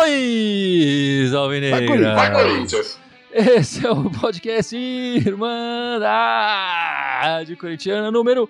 Saudações, 0.00 1.34
Alvinegra! 1.34 2.14
Vai, 2.14 2.32
Corinthians! 2.32 2.98
Esse 3.32 3.86
é 3.86 3.90
o 3.90 4.10
podcast 4.10 4.76
Irmandade 4.76 6.00
Corintiana 7.56 8.10
número 8.10 8.48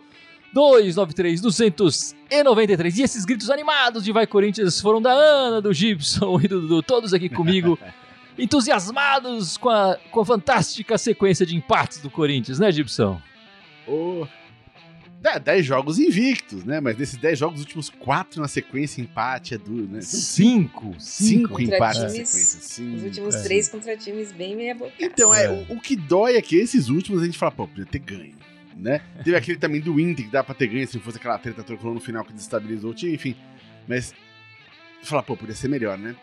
293, 0.52 1.40
293. 1.40 2.98
E 2.98 3.02
esses 3.02 3.24
gritos 3.24 3.50
animados 3.50 4.04
de 4.04 4.12
Vai 4.12 4.26
Corinthians 4.26 4.80
foram 4.80 5.00
da 5.00 5.12
Ana, 5.12 5.60
do 5.60 5.72
Gibson 5.72 6.40
e 6.42 6.48
do 6.48 6.60
Dudu, 6.62 6.82
todos 6.82 7.14
aqui 7.14 7.28
comigo, 7.28 7.78
entusiasmados 8.38 9.56
com 9.56 9.68
a, 9.68 9.96
com 10.10 10.20
a 10.20 10.24
fantástica 10.26 10.96
sequência 10.98 11.44
de 11.46 11.56
empates 11.56 11.98
do 11.98 12.10
Corinthians, 12.10 12.58
né, 12.58 12.70
Gibson? 12.70 13.20
Oh. 13.86 14.26
10 15.44 15.66
jogos 15.66 15.98
invictos, 15.98 16.64
né? 16.64 16.80
Mas 16.80 16.96
desses 16.96 17.18
10 17.18 17.38
jogos, 17.38 17.56
os 17.56 17.66
últimos 17.66 17.90
4 17.90 18.40
na 18.40 18.48
sequência, 18.48 19.02
empate 19.02 19.54
é 19.54 19.58
duro, 19.58 19.86
né? 19.86 20.00
Cinco. 20.00 20.94
5 20.98 21.48
Contra 21.50 21.76
empates 21.76 22.02
na 22.02 22.08
sequência. 22.08 22.60
Cinco. 22.60 22.96
Os 22.96 23.02
últimos 23.02 23.34
É. 23.34 23.42
três 23.42 23.68
contra 23.68 23.96
times 23.98 24.32
bem 24.32 24.56
meia 24.56 24.74
boca. 24.74 24.92
Então, 24.98 25.34
é, 25.34 25.44
É. 25.44 25.50
O, 25.50 25.74
o 25.74 25.80
que 25.80 25.94
dói 25.94 26.36
é 26.36 26.42
que 26.42 26.56
esses 26.56 26.88
últimos 26.88 27.22
a 27.22 27.26
gente 27.26 27.36
fala, 27.36 27.52
pô, 27.52 27.68
podia 27.68 27.84
ter 27.84 27.98
ganho, 27.98 28.34
né? 28.74 29.02
Teve 29.22 29.36
aquele 29.36 29.58
também 29.58 29.80
do 29.82 30.00
Inter 30.00 30.24
que 30.24 30.30
dá 30.30 30.42
pra 30.42 30.54
ter 30.54 30.68
ganho 30.68 30.88
se 30.88 30.96
não 30.96 31.02
fosse 31.04 31.18
aquela 31.18 31.38
treta 31.38 31.62
tricolor 31.62 31.92
no 31.92 32.00
final 32.00 32.24
que 32.24 32.32
desestabilizou 32.32 32.92
o 32.92 32.94
time, 32.94 33.12
enfim. 33.14 33.36
Mas, 33.86 34.14
fala, 35.02 35.22
pô, 35.22 35.36
podia 35.36 35.54
ser 35.54 35.68
melhor, 35.68 35.98
né? 35.98 36.16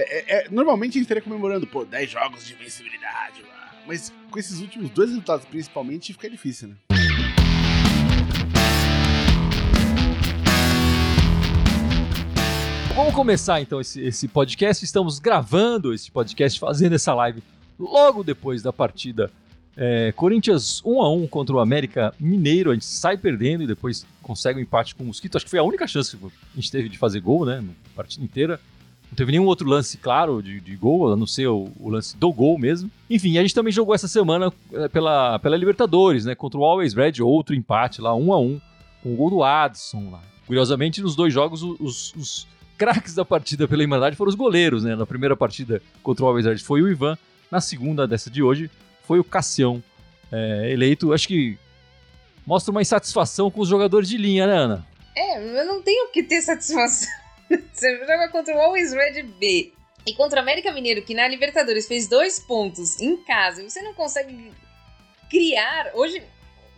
É, 0.00 0.18
é- 0.18 0.46
é- 0.46 0.48
normalmente 0.48 0.92
a 0.92 0.94
gente 0.94 1.02
estaria 1.02 1.20
comemorando, 1.20 1.66
pô, 1.66 1.84
10 1.84 2.08
jogos 2.08 2.46
de 2.46 2.52
invencibilidade, 2.52 3.44
mas 3.84 4.12
com 4.30 4.38
esses 4.38 4.60
últimos 4.60 4.90
dois 4.90 5.08
resultados 5.08 5.44
principalmente 5.44 6.12
fica 6.12 6.30
difícil, 6.30 6.68
né? 6.68 6.76
Vamos 12.94 13.12
começar 13.12 13.60
então 13.60 13.80
esse, 13.80 14.00
esse 14.00 14.28
podcast. 14.28 14.84
Estamos 14.84 15.18
gravando 15.18 15.92
esse 15.92 16.12
podcast, 16.12 16.60
fazendo 16.60 16.94
essa 16.94 17.12
live 17.14 17.42
logo 17.76 18.22
depois 18.22 18.62
da 18.62 18.72
partida 18.72 19.32
é, 19.76 20.12
Corinthians 20.12 20.80
1 20.84 21.02
a 21.02 21.12
1 21.12 21.26
contra 21.26 21.56
o 21.56 21.58
América 21.58 22.14
Mineiro. 22.20 22.70
A 22.70 22.74
gente 22.74 22.86
sai 22.86 23.16
perdendo 23.16 23.64
e 23.64 23.66
depois 23.66 24.06
consegue 24.22 24.60
um 24.60 24.62
empate 24.62 24.94
com 24.94 25.02
o 25.02 25.06
Mosquito. 25.08 25.34
Acho 25.34 25.44
que 25.44 25.50
foi 25.50 25.58
a 25.58 25.64
única 25.64 25.88
chance 25.88 26.16
que 26.16 26.24
a 26.24 26.30
gente 26.54 26.70
teve 26.70 26.88
de 26.88 26.96
fazer 26.96 27.18
gol, 27.18 27.44
né? 27.44 27.60
Na 27.60 27.72
partida 27.96 28.24
inteira. 28.24 28.60
Não 29.10 29.16
teve 29.16 29.32
nenhum 29.32 29.46
outro 29.46 29.68
lance 29.68 29.96
claro 29.96 30.42
de, 30.42 30.60
de 30.60 30.76
gol, 30.76 31.12
a 31.12 31.16
não 31.16 31.26
ser 31.26 31.46
o, 31.48 31.70
o 31.78 31.88
lance 31.88 32.16
do 32.16 32.32
gol 32.32 32.58
mesmo. 32.58 32.90
Enfim, 33.08 33.38
a 33.38 33.42
gente 33.42 33.54
também 33.54 33.72
jogou 33.72 33.94
essa 33.94 34.08
semana 34.08 34.52
é, 34.72 34.88
pela, 34.88 35.38
pela 35.38 35.56
Libertadores, 35.56 36.24
né? 36.24 36.34
Contra 36.34 36.58
o 36.58 36.64
Always 36.64 36.94
Red, 36.94 37.22
outro 37.22 37.54
empate 37.54 38.00
lá, 38.00 38.14
1 38.14 38.32
a 38.32 38.38
1 38.38 38.60
com 39.02 39.12
o 39.12 39.16
gol 39.16 39.30
do 39.30 39.42
Adson 39.42 40.10
lá. 40.10 40.20
Curiosamente, 40.46 41.00
nos 41.00 41.16
dois 41.16 41.32
jogos, 41.32 41.62
os, 41.62 42.14
os 42.14 42.46
craques 42.76 43.14
da 43.14 43.24
partida 43.24 43.66
pela 43.66 43.82
Irmandade 43.82 44.16
foram 44.16 44.28
os 44.28 44.34
goleiros, 44.34 44.84
né? 44.84 44.94
Na 44.94 45.06
primeira 45.06 45.36
partida 45.36 45.82
contra 46.02 46.24
o 46.24 46.28
Always 46.28 46.46
Red 46.46 46.58
foi 46.58 46.82
o 46.82 46.88
Ivan, 46.88 47.18
na 47.50 47.60
segunda 47.60 48.06
dessa 48.06 48.30
de 48.30 48.42
hoje 48.42 48.70
foi 49.02 49.18
o 49.18 49.24
Cassião, 49.24 49.82
é, 50.30 50.70
eleito, 50.70 51.14
acho 51.14 51.26
que 51.26 51.58
mostra 52.46 52.70
uma 52.70 52.82
insatisfação 52.82 53.50
com 53.50 53.62
os 53.62 53.68
jogadores 53.68 54.08
de 54.08 54.18
linha, 54.18 54.46
né, 54.46 54.56
Ana? 54.56 54.86
É, 55.16 55.60
eu 55.60 55.66
não 55.66 55.82
tenho 55.82 56.10
que 56.12 56.22
ter 56.22 56.40
satisfação. 56.42 57.08
Você 57.72 57.98
joga 57.98 58.28
contra 58.28 58.54
o 58.54 58.60
Always 58.60 58.92
Red 58.92 59.22
B 59.22 59.72
e 60.06 60.14
contra 60.14 60.38
o 60.38 60.42
América 60.42 60.72
Mineiro, 60.72 61.02
que 61.02 61.14
na 61.14 61.28
Libertadores 61.28 61.86
fez 61.86 62.06
dois 62.06 62.38
pontos 62.38 63.00
em 63.00 63.16
casa, 63.24 63.62
e 63.62 63.70
você 63.70 63.82
não 63.82 63.94
consegue 63.94 64.52
criar. 65.30 65.92
Hoje, 65.94 66.22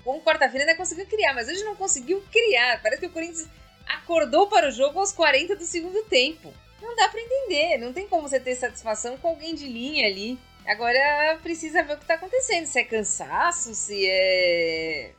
com 0.05 0.21
quarta-feira 0.21 0.65
ainda 0.65 0.77
conseguiu 0.77 1.07
criar, 1.07 1.35
mas 1.35 1.49
hoje 1.49 1.65
não 1.65 1.77
conseguiu 1.77 2.23
criar. 2.31 2.83
Parece 2.83 3.01
que 3.01 3.07
o 3.07 3.13
Corinthians 3.13 3.49
acordou 3.87 4.49
para 4.49 4.69
o 4.69 4.73
jogo 4.73 4.99
aos 4.99 5.13
40 5.13 5.57
do 5.57 5.65
segundo 5.65 6.03
tempo. 6.05 6.53
Não 6.81 6.97
dá 6.97 7.09
pra 7.09 7.21
entender, 7.21 7.79
não 7.79 7.93
tem 7.93 8.09
como 8.09 8.29
você 8.29 8.41
ter 8.41 8.55
satisfação 8.55 9.17
com 9.19 9.29
alguém 9.29 9.55
de 9.55 9.67
linha 9.67 10.07
ali. 10.07 10.39
Agora 10.67 11.39
precisa 11.43 11.83
ver 11.83 11.95
o 11.95 11.99
que 11.99 12.07
tá 12.07 12.15
acontecendo, 12.15 12.67
se 12.67 12.79
é 12.79 12.85
cansaço, 12.85 13.75
se 13.75 14.07
é 14.07 15.13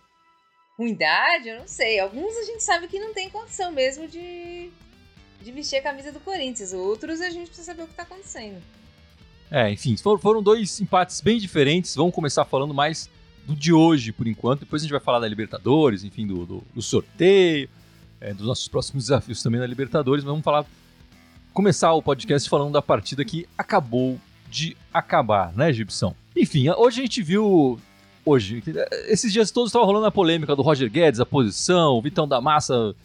ruindade, 0.78 1.50
eu 1.50 1.60
não 1.60 1.68
sei. 1.68 2.00
Alguns 2.00 2.36
a 2.38 2.44
gente 2.44 2.64
sabe 2.64 2.88
que 2.88 3.00
não 3.00 3.14
tem 3.14 3.30
condição 3.30 3.72
mesmo 3.72 4.08
de, 4.08 4.72
de 5.44 5.52
vestir 5.52 5.78
a 5.78 5.82
camisa 5.82 6.12
do 6.12 6.20
Corinthians. 6.20 6.74
Outros 6.74 7.22
a 7.22 7.30
gente 7.30 7.48
precisa 7.48 7.66
saber 7.72 7.84
o 7.84 7.88
que 7.88 7.94
tá 7.94 8.04
acontecendo. 8.04 8.58
É, 9.50 9.70
enfim, 9.72 9.98
for- 9.98 10.20
foram 10.20 10.42
dois 10.42 10.80
empates 10.80 11.20
bem 11.22 11.38
diferentes. 11.40 11.96
Vamos 11.96 12.14
começar 12.16 12.46
falando 12.46 12.74
mais 12.74 13.10
do 13.46 13.56
de 13.56 13.74
hoje, 13.74 14.12
por 14.12 14.28
enquanto. 14.28 14.62
Depois 14.62 14.82
a 14.82 14.86
gente 14.86 14.92
vai 14.92 15.02
falar 15.02 15.20
da 15.20 15.28
Libertadores, 15.28 16.04
enfim, 16.04 16.26
do, 16.26 16.46
do- 16.46 16.64
do 16.74 16.82
sorteio, 16.82 17.70
é, 18.20 18.34
dos 18.34 18.46
nossos 18.48 18.68
próximos 18.68 19.06
desafios 19.06 19.42
também 19.44 19.60
da 19.60 19.68
Libertadores. 19.68 20.24
Mas 20.24 20.30
vamos 20.32 20.44
falar, 20.46 20.66
começar 21.54 21.92
o 21.94 22.02
podcast 22.02 22.48
falando 22.50 22.72
da 22.72 22.82
partida 22.82 23.26
que 23.26 23.48
acabou 23.58 24.20
de 24.50 24.78
acabar, 24.94 25.52
né, 25.54 25.72
Gibson? 25.74 26.16
Enfim, 26.36 26.70
hoje 26.70 27.00
a 27.00 27.04
gente 27.04 27.22
viu. 27.22 27.80
Hoje, 28.24 28.62
esses 29.08 29.34
dias 29.34 29.50
todos 29.50 29.70
estava 29.70 29.84
rolando 29.84 30.06
a 30.06 30.12
polêmica 30.12 30.56
do 30.56 30.62
Roger 30.62 30.90
Guedes, 30.92 31.20
a 31.20 31.26
posição, 31.26 31.94
o 31.96 32.02
Vitão 32.04 32.28
da 32.28 32.40
Massa 32.40 32.96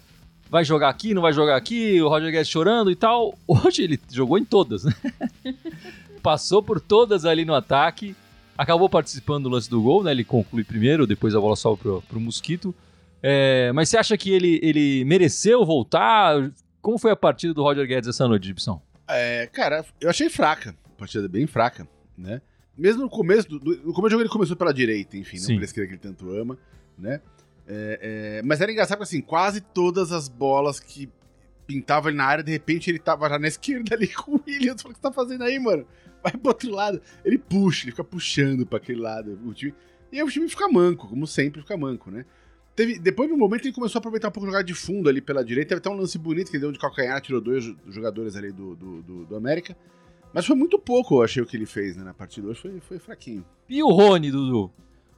vai 0.49 0.63
jogar 0.65 0.89
aqui, 0.89 1.13
não 1.13 1.21
vai 1.21 1.33
jogar 1.33 1.55
aqui, 1.55 2.01
o 2.01 2.07
Roger 2.07 2.31
Guedes 2.31 2.49
chorando 2.49 2.89
e 2.91 2.95
tal. 2.95 3.37
Hoje 3.47 3.83
ele 3.83 3.99
jogou 4.11 4.37
em 4.37 4.45
todas, 4.45 4.83
né? 4.83 4.93
passou 6.21 6.61
por 6.61 6.79
todas 6.81 7.25
ali 7.25 7.45
no 7.45 7.53
ataque, 7.53 8.15
acabou 8.57 8.89
participando 8.89 9.43
do 9.43 9.49
lance 9.49 9.69
do 9.69 9.81
gol, 9.81 10.03
né? 10.03 10.11
Ele 10.11 10.23
conclui 10.23 10.63
primeiro, 10.63 11.07
depois 11.07 11.35
a 11.35 11.39
bola 11.39 11.55
sobe 11.55 11.81
pro, 11.81 12.01
pro 12.07 12.19
Mosquito. 12.19 12.73
É, 13.21 13.71
mas 13.73 13.89
você 13.89 13.97
acha 13.97 14.17
que 14.17 14.31
ele, 14.31 14.59
ele 14.61 15.03
mereceu 15.05 15.65
voltar? 15.65 16.51
Como 16.81 16.97
foi 16.97 17.11
a 17.11 17.15
partida 17.15 17.53
do 17.53 17.63
Roger 17.63 17.87
Guedes 17.87 18.09
essa 18.09 18.27
noite, 18.27 18.47
Gibson? 18.47 18.81
É, 19.07 19.47
cara, 19.51 19.85
eu 20.01 20.09
achei 20.09 20.29
fraca. 20.29 20.75
A 20.85 20.99
partida 20.99 21.27
bem 21.27 21.47
fraca, 21.47 21.87
né? 22.17 22.41
Mesmo 22.77 23.03
no 23.03 23.09
começo, 23.09 23.47
do, 23.49 23.59
do- 23.59 23.77
no 23.87 23.93
começo 23.93 24.09
do 24.09 24.11
jogo 24.11 24.21
ele 24.21 24.29
começou 24.29 24.55
pela 24.55 24.73
direita, 24.73 25.17
enfim, 25.17 25.37
não 25.39 25.55
por 25.55 25.63
esquerda 25.63 25.87
que 25.87 25.93
ele 25.95 26.01
tanto 26.01 26.29
ama, 26.35 26.57
né? 26.97 27.21
É, 27.67 28.39
é, 28.39 28.41
mas 28.43 28.61
era 28.61 28.71
engraçado 28.71 28.97
porque, 28.97 29.15
assim, 29.15 29.21
quase 29.21 29.59
todas 29.61 30.11
as 30.11 30.29
bolas 30.29 30.79
que 30.79 31.09
pintavam 31.65 32.09
ele 32.09 32.17
na 32.17 32.23
área, 32.25 32.43
de 32.43 32.51
repente 32.51 32.89
ele 32.89 32.97
tava 32.99 33.27
já 33.27 33.37
na 33.37 33.47
esquerda 33.47 33.93
ali 33.95 34.07
com 34.13 34.35
o 34.35 34.43
Williams. 34.47 34.81
Falei, 34.81 34.93
o 34.93 34.95
que 34.95 35.01
você 35.01 35.01
tá 35.01 35.11
fazendo 35.11 35.43
aí, 35.43 35.59
mano? 35.59 35.85
Vai 36.23 36.31
pro 36.31 36.49
outro 36.49 36.71
lado. 36.71 37.01
Ele 37.25 37.37
puxa, 37.37 37.83
ele 37.85 37.91
fica 37.91 38.03
puxando 38.03 38.65
pra 38.65 38.77
aquele 38.77 38.99
lado. 39.01 39.37
O 39.45 39.53
time, 39.53 39.73
e 40.11 40.17
aí 40.17 40.23
o 40.23 40.29
time 40.29 40.47
fica 40.47 40.67
manco, 40.69 41.07
como 41.07 41.27
sempre 41.27 41.61
fica 41.61 41.75
manco, 41.77 42.09
né? 42.09 42.25
Teve, 42.75 42.99
depois, 42.99 43.27
no 43.29 43.35
momento, 43.35 43.65
ele 43.65 43.73
começou 43.73 43.97
a 43.97 44.01
aproveitar 44.01 44.27
um 44.27 44.31
pouco 44.31 44.47
o 44.47 44.51
jogar 44.51 44.61
de 44.61 44.73
fundo 44.73 45.09
ali 45.09 45.19
pela 45.19 45.43
direita. 45.43 45.69
Teve 45.69 45.79
até 45.79 45.89
um 45.89 45.97
lance 45.99 46.17
bonito 46.17 46.51
que 46.51 46.57
ele 46.57 46.61
deu 46.61 46.71
de 46.71 46.77
calcanhar, 46.77 47.19
tirou 47.19 47.41
dois 47.41 47.63
jo- 47.63 47.75
jogadores 47.87 48.35
ali 48.35 48.51
do, 48.51 48.75
do, 48.75 49.01
do, 49.01 49.25
do 49.25 49.35
América. 49.35 49.75
Mas 50.31 50.45
foi 50.45 50.55
muito 50.55 50.77
pouco, 50.77 51.15
eu 51.15 51.23
achei, 51.23 51.41
o 51.41 51.45
que 51.45 51.57
ele 51.57 51.65
fez 51.65 51.97
né, 51.97 52.03
na 52.03 52.13
partida 52.13 52.47
hoje. 52.47 52.61
Foi, 52.61 52.79
foi 52.79 52.99
fraquinho. 52.99 53.43
E 53.67 53.81
o 53.81 53.89
Rony, 53.89 54.29
Dudu? 54.29 54.71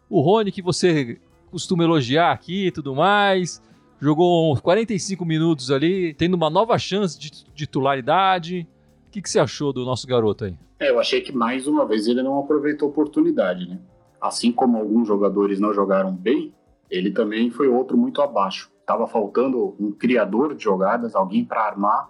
O 0.10 0.22
Rony 0.22 0.52
que 0.54 0.62
você 0.62 1.20
costuma 1.50 1.84
elogiar 1.84 2.32
aqui 2.32 2.68
e 2.68 2.72
tudo 2.72 2.96
mais. 2.96 3.62
Jogou 4.00 4.54
uns 4.54 4.62
45 4.62 5.26
minutos 5.26 5.72
ali, 5.72 6.14
tendo 6.14 6.36
uma 6.36 6.50
nova 6.50 6.78
chance 6.78 7.20
de 7.20 7.30
titularidade. 7.54 8.68
O 9.08 9.12
que, 9.12 9.22
que 9.22 9.30
você 9.30 9.40
achou 9.40 9.74
do 9.74 9.84
nosso 9.84 10.08
garoto 10.08 10.46
aí? 10.46 10.56
É, 10.80 10.90
eu 10.90 11.00
achei 11.00 11.20
que 11.20 11.36
mais 11.36 11.68
uma 11.68 11.86
vez 11.86 12.08
ele 12.08 12.24
não 12.24 12.40
aproveitou 12.40 12.88
a 12.88 12.92
oportunidade, 12.92 13.68
né? 13.68 13.80
Assim 14.22 14.52
como 14.52 14.78
alguns 14.78 15.08
jogadores 15.08 15.60
não 15.60 15.74
jogaram 15.74 16.14
bem, 16.14 16.54
ele 16.90 17.12
também 17.12 17.50
foi 17.50 17.68
outro 17.68 17.98
muito 17.98 18.22
abaixo. 18.22 18.72
Tava 18.86 19.08
faltando 19.08 19.76
um 19.80 19.92
criador 19.92 20.56
de 20.56 20.64
jogadas, 20.64 21.16
alguém 21.16 21.44
para 21.44 21.66
armar. 21.66 22.10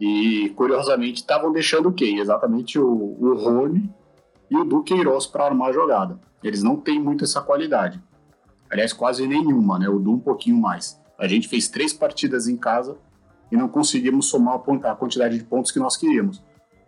E 0.00 0.50
curiosamente 0.56 1.20
estavam 1.20 1.52
deixando 1.52 1.92
quem? 1.92 2.18
Exatamente 2.18 2.78
o, 2.78 3.16
o 3.20 3.34
Rony 3.34 3.88
e 4.50 4.56
o 4.56 4.64
Duqueiroz 4.64 5.26
para 5.26 5.44
armar 5.44 5.68
a 5.68 5.72
jogada. 5.72 6.18
Eles 6.42 6.62
não 6.62 6.76
têm 6.76 7.00
muito 7.00 7.24
essa 7.24 7.40
qualidade. 7.40 8.02
Aliás, 8.70 8.92
quase 8.92 9.26
nenhuma, 9.26 9.78
né? 9.78 9.88
O 9.88 9.98
Du 9.98 10.12
um 10.12 10.18
pouquinho 10.18 10.56
mais. 10.56 11.00
A 11.18 11.28
gente 11.28 11.48
fez 11.48 11.68
três 11.68 11.92
partidas 11.92 12.48
em 12.48 12.56
casa 12.56 12.96
e 13.50 13.56
não 13.56 13.68
conseguimos 13.68 14.26
somar 14.26 14.56
a 14.84 14.94
quantidade 14.94 15.38
de 15.38 15.44
pontos 15.44 15.70
que 15.70 15.78
nós 15.78 15.96
queríamos. 15.96 16.42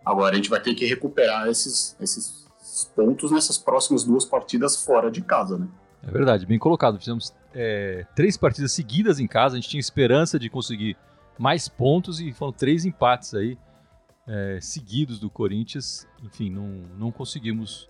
Agora 0.04 0.32
a 0.32 0.36
gente 0.36 0.50
vai 0.50 0.60
ter 0.60 0.74
que 0.74 0.86
recuperar 0.86 1.48
esses, 1.48 1.96
esses 2.00 2.46
pontos 2.94 3.30
nessas 3.30 3.58
próximas 3.58 4.04
duas 4.04 4.24
partidas 4.24 4.82
fora 4.84 5.10
de 5.10 5.22
casa, 5.22 5.58
né? 5.58 5.68
É 6.02 6.10
verdade, 6.10 6.46
bem 6.46 6.58
colocado. 6.58 6.98
Fizemos 6.98 7.34
é, 7.54 8.06
três 8.14 8.36
partidas 8.36 8.72
seguidas 8.72 9.18
em 9.18 9.26
casa, 9.26 9.56
a 9.56 9.60
gente 9.60 9.68
tinha 9.68 9.80
esperança 9.80 10.38
de 10.38 10.48
conseguir 10.48 10.96
mais 11.38 11.68
pontos 11.68 12.20
e 12.20 12.32
foram 12.32 12.52
três 12.52 12.84
empates 12.84 13.34
aí 13.34 13.58
é, 14.26 14.58
seguidos 14.60 15.18
do 15.18 15.28
Corinthians. 15.30 16.06
Enfim, 16.22 16.50
não, 16.50 16.82
não 16.98 17.10
conseguimos 17.10 17.88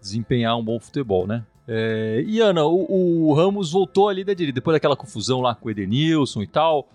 desempenhar 0.00 0.56
um 0.56 0.64
bom 0.64 0.80
futebol, 0.80 1.26
né? 1.26 1.44
É, 1.66 2.22
e 2.26 2.40
Ana, 2.40 2.64
o, 2.64 3.28
o 3.28 3.34
Ramos 3.34 3.72
voltou 3.72 4.08
ali 4.08 4.24
da 4.24 4.34
direita, 4.34 4.56
depois 4.56 4.74
daquela 4.74 4.96
confusão 4.96 5.40
lá 5.40 5.54
com 5.54 5.68
o 5.68 5.70
Edenilson 5.70 6.42
e 6.42 6.46
tal, 6.46 6.88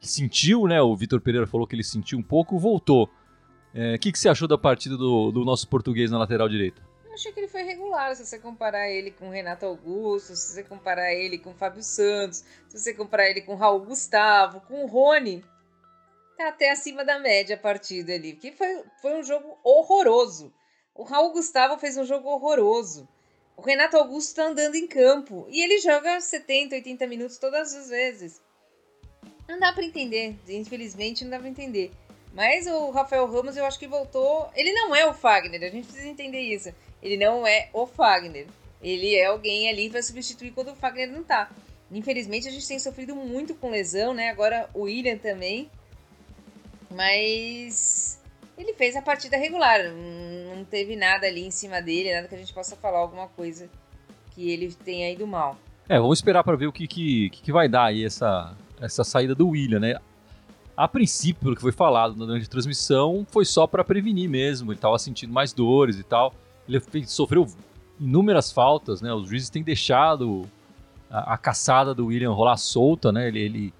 sentiu, 0.00 0.66
né? 0.66 0.80
O 0.80 0.94
Vitor 0.96 1.20
Pereira 1.20 1.46
falou 1.46 1.66
que 1.66 1.74
ele 1.74 1.82
sentiu 1.84 2.18
um 2.18 2.22
pouco, 2.22 2.58
voltou. 2.58 3.10
É, 3.74 3.94
O 3.94 3.98
que, 3.98 4.12
que 4.12 4.18
você 4.18 4.28
achou 4.28 4.46
da 4.46 4.56
partida 4.56 4.96
do, 4.96 5.30
do 5.32 5.44
nosso 5.44 5.68
português 5.68 6.10
na 6.10 6.18
lateral 6.18 6.48
direita? 6.48 6.80
achei 7.16 7.32
que 7.32 7.40
ele 7.40 7.48
foi 7.48 7.62
regular, 7.62 8.14
se 8.14 8.24
você 8.24 8.38
comparar 8.38 8.88
ele 8.90 9.10
com 9.10 9.30
Renato 9.30 9.64
Augusto, 9.64 10.36
se 10.36 10.52
você 10.52 10.62
comparar 10.62 11.12
ele 11.12 11.38
com 11.38 11.54
Fábio 11.54 11.82
Santos, 11.82 12.44
se 12.68 12.78
você 12.78 12.94
comparar 12.94 13.28
ele 13.28 13.40
com 13.40 13.54
Raul 13.54 13.80
Gustavo, 13.80 14.60
com 14.60 14.86
Rony, 14.86 15.42
tá 16.36 16.48
até 16.48 16.70
acima 16.70 17.04
da 17.04 17.18
média 17.18 17.56
a 17.56 17.58
partida 17.58 18.12
ali, 18.12 18.34
porque 18.34 18.52
foi, 18.52 18.84
foi 19.00 19.18
um 19.18 19.24
jogo 19.24 19.58
horroroso. 19.64 20.52
O 20.94 21.04
Raul 21.04 21.32
Gustavo 21.32 21.78
fez 21.78 21.96
um 21.96 22.04
jogo 22.04 22.28
horroroso. 22.28 23.08
O 23.56 23.62
Renato 23.62 23.96
Augusto 23.96 24.34
tá 24.34 24.44
andando 24.44 24.74
em 24.74 24.86
campo 24.86 25.46
e 25.48 25.62
ele 25.62 25.78
joga 25.80 26.20
70, 26.20 26.74
80 26.74 27.06
minutos 27.06 27.38
todas 27.38 27.74
as 27.74 27.88
vezes. 27.88 28.40
Não 29.48 29.58
dá 29.58 29.72
para 29.72 29.84
entender, 29.84 30.36
infelizmente 30.48 31.24
não 31.24 31.30
dá 31.30 31.38
para 31.38 31.48
entender. 31.48 31.90
Mas 32.34 32.66
o 32.66 32.90
Rafael 32.90 33.26
Ramos 33.26 33.56
eu 33.56 33.64
acho 33.64 33.78
que 33.78 33.86
voltou. 33.86 34.50
Ele 34.54 34.72
não 34.72 34.94
é 34.94 35.06
o 35.06 35.14
Fagner, 35.14 35.62
a 35.62 35.70
gente 35.70 35.86
precisa 35.86 36.06
entender 36.06 36.40
isso. 36.40 36.74
Ele 37.02 37.16
não 37.16 37.46
é 37.46 37.70
o 37.72 37.86
Fagner. 37.86 38.46
Ele 38.82 39.14
é 39.14 39.24
alguém 39.24 39.70
ali 39.70 39.88
para 39.88 40.02
substituir 40.02 40.52
quando 40.52 40.72
o 40.72 40.76
Fagner 40.76 41.10
não 41.10 41.24
tá. 41.24 41.50
Infelizmente 41.90 42.46
a 42.46 42.50
gente 42.50 42.68
tem 42.68 42.78
sofrido 42.78 43.16
muito 43.16 43.54
com 43.54 43.70
lesão, 43.70 44.12
né? 44.12 44.28
Agora 44.28 44.68
o 44.74 44.82
William 44.82 45.16
também. 45.16 45.70
Mas 46.90 48.15
ele 48.56 48.72
fez 48.74 48.96
a 48.96 49.02
partida 49.02 49.36
regular. 49.36 49.80
Não 50.54 50.64
teve 50.64 50.96
nada 50.96 51.26
ali 51.26 51.44
em 51.44 51.50
cima 51.50 51.80
dele, 51.80 52.14
nada 52.14 52.28
que 52.28 52.34
a 52.34 52.38
gente 52.38 52.52
possa 52.52 52.76
falar 52.76 52.98
alguma 52.98 53.28
coisa 53.28 53.68
que 54.30 54.50
ele 54.50 54.72
tenha 54.84 55.10
ido 55.10 55.26
mal. 55.26 55.56
É, 55.88 55.98
vamos 55.98 56.18
esperar 56.18 56.42
para 56.42 56.56
ver 56.56 56.66
o 56.66 56.72
que, 56.72 56.86
que, 56.86 57.30
que 57.30 57.52
vai 57.52 57.68
dar 57.68 57.84
aí 57.84 58.04
essa, 58.04 58.54
essa 58.80 59.04
saída 59.04 59.34
do 59.34 59.48
William, 59.48 59.78
né? 59.78 59.96
A 60.76 60.86
princípio, 60.86 61.42
pelo 61.42 61.56
que 61.56 61.62
foi 61.62 61.72
falado 61.72 62.14
durante 62.14 62.46
a 62.46 62.50
transmissão, 62.50 63.26
foi 63.30 63.44
só 63.44 63.66
para 63.66 63.82
prevenir 63.82 64.28
mesmo. 64.28 64.72
Ele 64.72 64.78
estava 64.78 64.98
sentindo 64.98 65.32
mais 65.32 65.52
dores 65.52 65.98
e 65.98 66.02
tal. 66.02 66.34
Ele 66.68 67.06
sofreu 67.06 67.46
inúmeras 67.98 68.52
faltas, 68.52 69.00
né? 69.00 69.12
Os 69.12 69.28
juízes 69.28 69.48
têm 69.48 69.62
deixado 69.62 70.46
a, 71.10 71.34
a 71.34 71.38
caçada 71.38 71.94
do 71.94 72.06
William 72.06 72.32
rolar 72.32 72.58
solta, 72.58 73.10
né? 73.10 73.28
Ele, 73.28 73.40
ele 73.40 73.74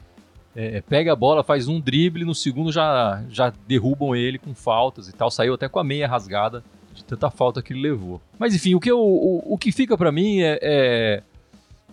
é, 0.58 0.81
pega 0.81 1.12
a 1.12 1.17
bola, 1.17 1.44
faz 1.44 1.69
um 1.69 1.79
drible, 1.79 2.25
no 2.25 2.35
segundo 2.35 2.73
já, 2.73 3.23
já 3.29 3.53
derrubam 3.69 4.17
ele 4.17 4.38
com 4.38 4.55
faltas 4.55 5.06
e 5.06 5.12
tal. 5.12 5.31
Saiu 5.31 5.53
até 5.53 5.69
com 5.69 5.79
a 5.79 5.85
meia 5.85 6.08
rasgada 6.08 6.64
de 6.94 7.05
tanta 7.05 7.31
falta 7.31 7.61
que 7.61 7.75
ele 7.75 7.82
levou. 7.82 8.23
Mas 8.38 8.55
enfim, 8.55 8.75
o 8.75 8.81
que, 8.81 8.91
eu, 8.91 8.99
o, 8.99 9.53
o 9.53 9.58
que 9.58 9.70
fica 9.70 9.99
para 9.99 10.11
mim 10.11 10.41
é, 10.41 10.58
é, 10.62 11.23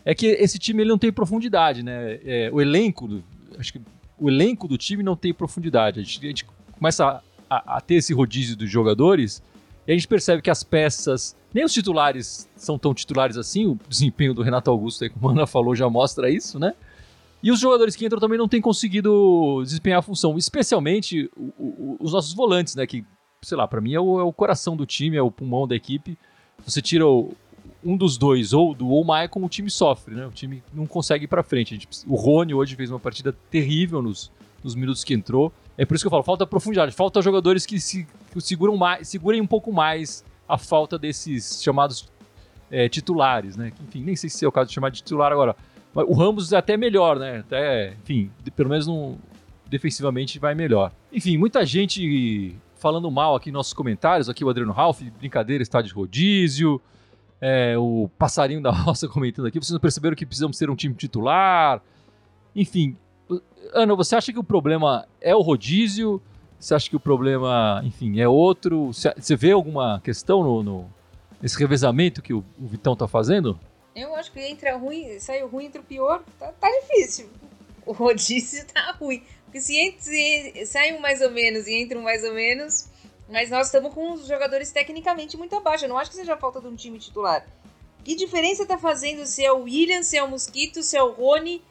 é, 0.06 0.16
que 0.16 0.28
esse 0.28 0.58
time 0.58 0.82
ele 0.82 0.90
não 0.90 0.98
tem 0.98 1.12
profundidade, 1.12 1.84
né? 1.84 2.20
É, 2.24 2.50
o 2.54 2.62
elenco, 2.62 3.22
acho 3.60 3.74
que 3.74 3.82
o 4.18 4.30
elenco 4.30 4.66
do 4.66 4.78
time 4.78 5.04
não 5.04 5.18
tem 5.18 5.34
profundidade. 5.34 6.00
A 6.00 6.04
gente, 6.04 6.26
a 6.26 6.30
gente 6.30 6.46
começa 6.72 7.06
a, 7.06 7.22
a, 7.50 7.78
a, 7.78 7.82
ter 7.82 7.96
esse 7.96 8.14
rodízio 8.14 8.56
dos 8.56 8.70
jogadores 8.70 9.44
e 9.86 9.92
a 9.92 9.94
gente 9.94 10.08
percebe 10.08 10.42
que 10.42 10.50
as 10.50 10.64
peças, 10.64 11.36
nem 11.54 11.66
os 11.66 11.74
titulares 11.74 12.50
são 12.56 12.80
tão 12.80 12.94
titulares 12.94 13.36
assim. 13.36 13.66
O 13.66 13.78
desempenho 13.90 14.34
do 14.34 14.42
Renato 14.42 14.72
Augusto, 14.72 15.04
aí, 15.04 15.10
como 15.10 15.28
a 15.28 15.32
Ana 15.34 15.46
falou, 15.46 15.76
já 15.76 15.90
mostra 15.90 16.30
isso, 16.30 16.58
né? 16.58 16.74
E 17.44 17.52
os 17.52 17.60
jogadores 17.60 17.94
que 17.94 18.06
entram 18.06 18.22
também 18.22 18.38
não 18.38 18.48
têm 18.48 18.62
conseguido 18.62 19.62
desempenhar 19.62 20.00
a 20.00 20.02
função, 20.02 20.38
especialmente 20.38 21.30
o, 21.36 21.54
o, 21.60 21.98
os 22.00 22.14
nossos 22.14 22.34
volantes, 22.34 22.74
né? 22.74 22.88
Que, 22.88 23.06
sei 23.42 23.58
lá, 23.58 23.68
para 23.68 23.82
mim 23.82 23.94
é 23.94 24.00
o, 24.00 24.18
é 24.18 24.24
o, 24.24 24.32
coração 24.32 24.78
do 24.78 24.86
time, 24.86 25.18
é 25.18 25.22
o 25.22 25.30
pulmão 25.30 25.68
da 25.68 25.76
equipe. 25.76 26.18
Você 26.66 26.82
tira 26.82 27.04
um 27.06 27.98
dos 27.98 28.18
dois, 28.18 28.54
ou 28.54 28.74
do 28.74 28.88
ou 28.88 29.04
Maicon, 29.04 29.44
o 29.44 29.50
time 29.50 29.70
sofre, 29.70 30.16
né? 30.16 30.26
O 30.26 30.32
time 30.32 30.64
não 30.74 30.88
consegue 30.88 31.26
ir 31.26 31.28
pra 31.28 31.44
frente. 31.44 31.72
Gente, 31.72 31.90
o 32.08 32.16
Rony 32.16 32.54
hoje 32.54 32.78
fez 32.78 32.90
uma 32.90 33.00
partida 33.00 33.36
terrível 33.52 34.02
nos, 34.02 34.32
nos 34.64 34.74
minutos 34.74 35.04
que 35.04 35.14
entrou. 35.14 35.52
É 35.78 35.86
por 35.86 35.96
isso 35.96 36.04
que 36.06 36.08
eu 36.08 36.12
falo, 36.12 36.24
falta 36.24 36.48
profundidade, 36.48 36.94
falta 36.94 37.22
jogadores 37.22 37.66
que, 37.66 37.78
se, 37.78 38.08
que 38.32 38.40
seguram 38.40 38.78
mais, 38.78 39.10
segurem 39.10 39.42
um 39.42 39.48
pouco 39.48 39.74
mais 39.74 40.24
a 40.48 40.58
falta 40.58 40.98
desses 40.98 41.62
chamados 41.62 42.10
é, 42.72 42.88
titulares, 42.88 43.58
né? 43.58 43.74
Enfim, 43.86 44.02
nem 44.02 44.16
sei 44.16 44.30
se 44.30 44.46
é 44.46 44.48
o 44.48 44.52
caso 44.52 44.70
de 44.70 44.74
chamar 44.74 44.92
de 44.92 45.00
titular 45.00 45.30
agora 45.30 45.58
o 45.96 46.14
Ramos 46.14 46.52
é 46.52 46.58
até 46.58 46.76
melhor, 46.76 47.20
né? 47.20 47.40
Até, 47.40 47.94
enfim, 48.02 48.32
pelo 48.56 48.70
menos 48.70 48.88
defensivamente 49.68 50.40
vai 50.40 50.56
melhor. 50.56 50.92
Enfim, 51.12 51.38
muita 51.38 51.66
gente 51.66 52.56
falando 52.76 53.10
mal 53.10 53.36
aqui 53.36 53.50
nos 53.50 53.60
nossos 53.60 53.74
comentários, 53.74 54.28
aqui 54.28 54.44
o 54.44 54.50
Adriano 54.50 54.74
Ralph, 54.74 55.02
brincadeira, 55.18 55.62
está 55.62 55.82
de 55.82 55.92
rodízio. 55.92 56.82
É, 57.40 57.78
o 57.78 58.10
passarinho 58.18 58.62
da 58.62 58.72
roça 58.72 59.08
comentando 59.10 59.46
aqui, 59.48 59.60
vocês 59.60 59.72
não 59.72 59.80
perceberam 59.80 60.16
que 60.16 60.26
precisamos 60.26 60.58
ser 60.58 60.70
um 60.70 60.76
time 60.76 60.96
titular. 60.96 61.82
Enfim, 62.56 62.96
Ana, 63.74 63.96
você 63.96 64.16
acha 64.16 64.32
que 64.32 64.40
o 64.40 64.44
problema 64.44 65.06
é 65.22 65.36
o 65.36 65.42
rodízio? 65.42 66.22
Você 66.60 66.74
acha 66.74 66.90
que 66.90 66.96
o 66.96 67.00
problema, 67.00 67.82
enfim, 67.84 68.20
é 68.20 68.28
outro? 68.28 68.92
Você 68.94 69.36
vê 69.36 69.52
alguma 69.52 70.00
questão 70.02 70.44
no, 70.44 70.64
no 70.64 70.86
nesse 71.42 71.60
revezamento 71.60 72.22
que 72.22 72.34
o, 72.34 72.44
o 72.58 72.68
Vitão 72.68 72.94
está 72.94 73.08
fazendo? 73.08 73.60
Eu 73.96 74.16
acho 74.16 74.32
que 74.32 74.40
entra 74.40 74.76
ruim, 74.76 75.20
sai 75.20 75.44
o 75.44 75.48
ruim, 75.48 75.66
entra 75.66 75.82
o 75.82 75.84
pior, 75.84 76.24
tá, 76.40 76.52
tá 76.52 76.70
difícil. 76.82 77.30
O 77.86 77.92
rodízio 77.92 78.66
tá 78.74 78.92
ruim. 79.00 79.24
Porque 79.46 79.62
se, 79.62 79.78
entra, 79.78 80.02
se 80.02 80.66
sai 80.66 80.94
um 80.94 81.00
mais 81.00 81.22
ou 81.22 81.30
menos 81.30 81.68
e 81.68 81.74
entra 81.74 81.98
um 81.98 82.02
mais 82.02 82.24
ou 82.24 82.34
menos, 82.34 82.88
mas 83.30 83.50
nós 83.50 83.68
estamos 83.68 83.94
com 83.94 84.14
os 84.14 84.26
jogadores 84.28 84.72
tecnicamente 84.72 85.38
muito 85.38 85.56
abaixo. 85.56 85.86
Eu 85.86 85.90
não 85.90 85.98
acho 85.98 86.10
que 86.10 86.18
seja 86.18 86.36
falta 86.36 86.60
de 86.60 86.68
um 86.68 86.76
time 86.76 86.98
titular. 86.98 87.46
Que 88.04 88.16
diferença 88.16 88.66
tá 88.66 88.78
fazendo 88.78 89.26
se 89.26 89.46
é 89.46 89.52
o 89.52 89.64
William, 89.64 90.04
se 90.04 90.18
é 90.18 90.24
o 90.24 90.28
Mosquito, 90.28 90.84
se 90.84 90.98
é 90.98 91.04
o 91.04 91.12
Rony? 91.12 91.64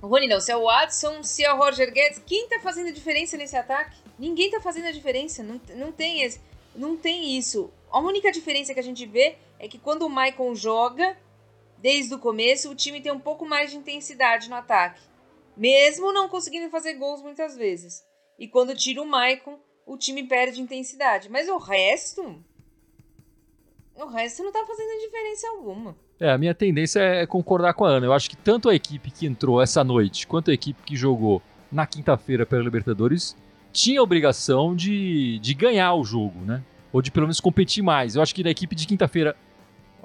O 0.00 0.06
Rony 0.06 0.26
não, 0.26 0.40
se 0.40 0.50
é 0.50 0.56
o 0.56 0.64
Watson, 0.64 1.22
se 1.22 1.44
é 1.44 1.52
o 1.52 1.58
Roger 1.58 1.92
Guedes. 1.92 2.22
Quem 2.24 2.48
tá 2.48 2.58
fazendo 2.60 2.92
diferença 2.92 3.36
nesse 3.36 3.56
ataque? 3.56 3.98
Ninguém 4.18 4.50
tá 4.50 4.60
fazendo 4.60 4.86
a 4.86 4.92
diferença. 4.92 5.42
Não, 5.42 5.60
não, 5.76 5.92
tem, 5.92 6.22
esse, 6.22 6.40
não 6.74 6.96
tem 6.96 7.36
isso. 7.36 7.70
A 7.90 7.98
única 7.98 8.30
diferença 8.30 8.72
que 8.72 8.80
a 8.80 8.84
gente 8.84 9.04
vê 9.04 9.36
é 9.58 9.66
que 9.66 9.78
quando 9.78 10.02
o 10.02 10.10
Maicon 10.10 10.54
joga, 10.54 11.16
desde 11.78 12.14
o 12.14 12.18
começo, 12.18 12.70
o 12.70 12.74
time 12.74 13.00
tem 13.00 13.12
um 13.12 13.18
pouco 13.18 13.44
mais 13.44 13.70
de 13.70 13.76
intensidade 13.76 14.48
no 14.48 14.56
ataque. 14.56 15.00
Mesmo 15.56 16.12
não 16.12 16.28
conseguindo 16.28 16.70
fazer 16.70 16.94
gols 16.94 17.22
muitas 17.22 17.56
vezes. 17.56 18.02
E 18.38 18.46
quando 18.46 18.74
tira 18.74 19.02
o 19.02 19.06
Maicon, 19.06 19.58
o 19.84 19.96
time 19.96 20.22
perde 20.22 20.60
intensidade. 20.60 21.28
Mas 21.28 21.48
o 21.48 21.58
resto. 21.58 22.42
O 23.96 24.06
resto 24.06 24.42
não 24.42 24.52
tá 24.52 24.64
fazendo 24.66 25.00
diferença 25.00 25.48
alguma. 25.48 25.96
É, 26.18 26.30
a 26.30 26.38
minha 26.38 26.54
tendência 26.54 27.00
é 27.00 27.26
concordar 27.26 27.74
com 27.74 27.84
a 27.84 27.88
Ana. 27.88 28.06
Eu 28.06 28.12
acho 28.12 28.30
que 28.30 28.36
tanto 28.36 28.68
a 28.68 28.74
equipe 28.74 29.10
que 29.10 29.26
entrou 29.26 29.60
essa 29.60 29.82
noite, 29.82 30.26
quanto 30.26 30.50
a 30.50 30.54
equipe 30.54 30.82
que 30.82 30.96
jogou 30.96 31.42
na 31.70 31.86
quinta-feira 31.86 32.46
pela 32.46 32.62
Libertadores, 32.62 33.36
tinha 33.72 34.00
a 34.00 34.02
obrigação 34.02 34.74
de, 34.74 35.38
de 35.40 35.54
ganhar 35.54 35.94
o 35.94 36.04
jogo, 36.04 36.40
né? 36.40 36.62
Ou 36.92 37.00
de 37.00 37.10
pelo 37.10 37.26
menos 37.26 37.40
competir 37.40 37.82
mais. 37.82 38.16
Eu 38.16 38.22
acho 38.22 38.34
que 38.34 38.42
na 38.42 38.50
equipe 38.50 38.74
de 38.74 38.86
quinta-feira, 38.86 39.36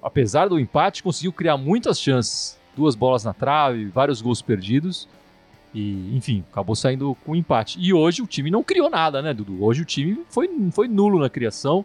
apesar 0.01 0.47
do 0.47 0.59
empate, 0.59 1.03
conseguiu 1.03 1.33
criar 1.33 1.57
muitas 1.57 1.99
chances. 1.99 2.57
Duas 2.75 2.93
bolas 2.93 3.23
na 3.23 3.33
trave, 3.33 3.85
vários 3.85 4.21
gols 4.21 4.41
perdidos. 4.41 5.07
E, 5.73 6.15
enfim, 6.15 6.43
acabou 6.51 6.75
saindo 6.75 7.17
com 7.25 7.35
empate. 7.35 7.77
E 7.81 7.93
hoje 7.93 8.21
o 8.21 8.27
time 8.27 8.49
não 8.49 8.63
criou 8.63 8.89
nada, 8.89 9.21
né, 9.21 9.33
Dudu? 9.33 9.63
Hoje 9.63 9.81
o 9.81 9.85
time 9.85 10.21
foi, 10.29 10.49
foi 10.71 10.87
nulo 10.87 11.19
na 11.19 11.29
criação. 11.29 11.83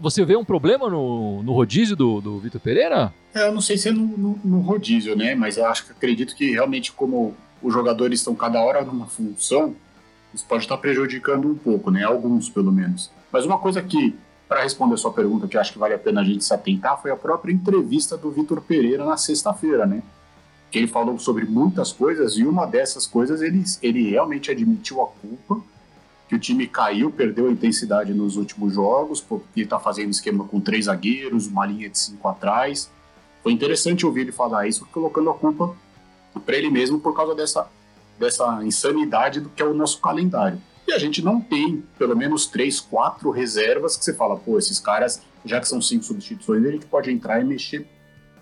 Você 0.00 0.24
vê 0.24 0.36
um 0.36 0.44
problema 0.44 0.88
no, 0.88 1.42
no 1.42 1.52
rodízio 1.52 1.96
do, 1.96 2.20
do 2.20 2.38
Vitor 2.38 2.60
Pereira? 2.60 3.12
É, 3.34 3.46
eu 3.46 3.52
não 3.52 3.60
sei 3.60 3.76
se 3.76 3.88
é 3.88 3.92
no, 3.92 4.06
no, 4.06 4.40
no, 4.44 4.60
rodízio, 4.60 5.16
né? 5.16 5.34
Mas 5.34 5.56
eu 5.56 5.66
acho 5.66 5.86
que 5.86 5.92
acredito 5.92 6.34
que 6.34 6.52
realmente, 6.52 6.92
como 6.92 7.34
os 7.62 7.72
jogadores 7.72 8.20
estão 8.20 8.34
cada 8.34 8.60
hora 8.60 8.84
numa 8.84 9.06
função, 9.06 9.74
isso 10.32 10.44
pode 10.46 10.64
estar 10.64 10.76
prejudicando 10.76 11.48
um 11.48 11.56
pouco, 11.56 11.90
né? 11.90 12.04
Alguns, 12.04 12.48
pelo 12.48 12.70
menos. 12.70 13.10
Mas 13.32 13.44
uma 13.44 13.58
coisa 13.58 13.82
que, 13.82 14.16
para 14.48 14.62
responder 14.62 14.94
a 14.94 14.98
sua 14.98 15.12
pergunta, 15.12 15.46
que 15.46 15.58
acho 15.58 15.72
que 15.72 15.78
vale 15.78 15.94
a 15.94 15.98
pena 15.98 16.20
a 16.20 16.24
gente 16.24 16.44
se 16.44 16.52
atentar, 16.54 17.00
foi 17.00 17.10
a 17.10 17.16
própria 17.16 17.52
entrevista 17.52 18.16
do 18.16 18.30
Vitor 18.30 18.60
Pereira 18.60 19.04
na 19.04 19.16
sexta-feira, 19.16 19.86
né? 19.86 20.02
Que 20.70 20.78
ele 20.78 20.86
falou 20.86 21.18
sobre 21.18 21.44
muitas 21.44 21.92
coisas 21.92 22.36
e 22.36 22.44
uma 22.44 22.66
dessas 22.66 23.06
coisas 23.06 23.40
ele, 23.42 23.62
ele 23.82 24.10
realmente 24.10 24.50
admitiu 24.50 25.02
a 25.02 25.06
culpa, 25.06 25.62
que 26.28 26.34
o 26.34 26.38
time 26.38 26.66
caiu, 26.66 27.10
perdeu 27.10 27.48
a 27.48 27.50
intensidade 27.50 28.12
nos 28.12 28.36
últimos 28.36 28.74
jogos, 28.74 29.20
porque 29.20 29.62
está 29.62 29.78
fazendo 29.78 30.10
esquema 30.10 30.44
com 30.44 30.60
três 30.60 30.84
zagueiros, 30.84 31.46
uma 31.46 31.64
linha 31.64 31.88
de 31.88 31.98
cinco 31.98 32.28
atrás. 32.28 32.90
Foi 33.42 33.50
interessante 33.50 34.04
ouvir 34.04 34.22
ele 34.22 34.32
falar 34.32 34.68
isso, 34.68 34.86
colocando 34.92 35.30
a 35.30 35.34
culpa 35.34 35.74
para 36.44 36.56
ele 36.56 36.70
mesmo 36.70 37.00
por 37.00 37.14
causa 37.14 37.34
dessa, 37.34 37.66
dessa 38.18 38.62
insanidade 38.62 39.40
do 39.40 39.48
que 39.48 39.62
é 39.62 39.64
o 39.64 39.72
nosso 39.72 40.00
calendário. 40.00 40.60
E 40.88 40.92
a 40.92 40.98
gente 40.98 41.22
não 41.22 41.38
tem 41.38 41.84
pelo 41.98 42.16
menos 42.16 42.46
três, 42.46 42.80
quatro 42.80 43.30
reservas 43.30 43.94
que 43.94 44.02
você 44.02 44.14
fala, 44.14 44.38
pô, 44.38 44.58
esses 44.58 44.80
caras, 44.80 45.20
já 45.44 45.60
que 45.60 45.68
são 45.68 45.82
cinco 45.82 46.02
substituições, 46.02 46.64
a 46.64 46.70
gente 46.70 46.86
pode 46.86 47.10
entrar 47.10 47.38
e 47.42 47.44
mexer 47.44 47.86